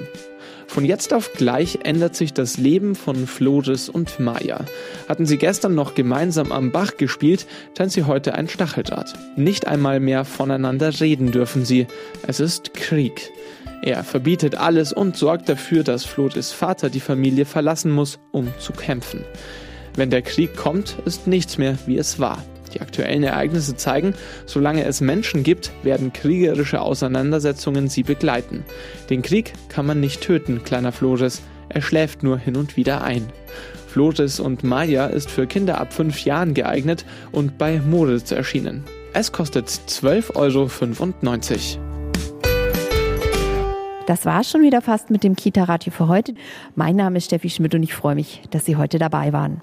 Von 0.74 0.84
jetzt 0.84 1.14
auf 1.14 1.32
gleich 1.34 1.78
ändert 1.84 2.16
sich 2.16 2.32
das 2.32 2.56
Leben 2.56 2.96
von 2.96 3.28
Floris 3.28 3.88
und 3.88 4.18
Maya. 4.18 4.64
Hatten 5.08 5.24
sie 5.24 5.38
gestern 5.38 5.76
noch 5.76 5.94
gemeinsam 5.94 6.50
am 6.50 6.72
Bach 6.72 6.96
gespielt, 6.96 7.46
teilen 7.76 7.90
sie 7.90 8.02
heute 8.02 8.34
ein 8.34 8.48
Stacheldraht. 8.48 9.14
Nicht 9.36 9.68
einmal 9.68 10.00
mehr 10.00 10.24
voneinander 10.24 10.98
reden 10.98 11.30
dürfen 11.30 11.64
sie. 11.64 11.86
Es 12.26 12.40
ist 12.40 12.74
Krieg. 12.74 13.30
Er 13.82 14.02
verbietet 14.02 14.56
alles 14.56 14.92
und 14.92 15.16
sorgt 15.16 15.48
dafür, 15.48 15.84
dass 15.84 16.04
Floris 16.04 16.50
Vater 16.50 16.90
die 16.90 16.98
Familie 16.98 17.44
verlassen 17.44 17.92
muss, 17.92 18.18
um 18.32 18.52
zu 18.58 18.72
kämpfen. 18.72 19.24
Wenn 19.94 20.10
der 20.10 20.22
Krieg 20.22 20.56
kommt, 20.56 20.96
ist 21.04 21.28
nichts 21.28 21.56
mehr, 21.56 21.78
wie 21.86 21.98
es 21.98 22.18
war. 22.18 22.42
Die 22.74 22.80
aktuellen 22.80 23.22
Ereignisse 23.22 23.76
zeigen, 23.76 24.14
solange 24.46 24.84
es 24.84 25.00
Menschen 25.00 25.42
gibt, 25.42 25.70
werden 25.82 26.12
kriegerische 26.12 26.80
Auseinandersetzungen 26.80 27.88
sie 27.88 28.02
begleiten. 28.02 28.64
Den 29.10 29.22
Krieg 29.22 29.52
kann 29.68 29.86
man 29.86 30.00
nicht 30.00 30.20
töten, 30.20 30.64
kleiner 30.64 30.92
Flores, 30.92 31.42
er 31.68 31.82
schläft 31.82 32.22
nur 32.22 32.38
hin 32.38 32.56
und 32.56 32.76
wieder 32.76 33.02
ein. 33.02 33.26
Flores 33.86 34.40
und 34.40 34.64
Maya 34.64 35.06
ist 35.06 35.30
für 35.30 35.46
Kinder 35.46 35.80
ab 35.80 35.92
5 35.92 36.24
Jahren 36.24 36.54
geeignet 36.54 37.04
und 37.30 37.58
bei 37.58 37.80
Moritz 37.80 38.32
erschienen. 38.32 38.82
Es 39.12 39.30
kostet 39.30 39.68
12,95 39.68 41.76
Euro. 41.76 41.84
Das 44.06 44.26
war 44.26 44.44
schon 44.44 44.62
wieder 44.62 44.82
fast 44.82 45.10
mit 45.10 45.24
dem 45.24 45.34
Kita-Radio 45.34 45.92
für 45.92 46.08
heute. 46.08 46.34
Mein 46.74 46.96
Name 46.96 47.18
ist 47.18 47.26
Steffi 47.26 47.48
Schmidt 47.48 47.74
und 47.74 47.82
ich 47.82 47.94
freue 47.94 48.14
mich, 48.14 48.42
dass 48.50 48.64
Sie 48.64 48.76
heute 48.76 48.98
dabei 48.98 49.32
waren. 49.32 49.62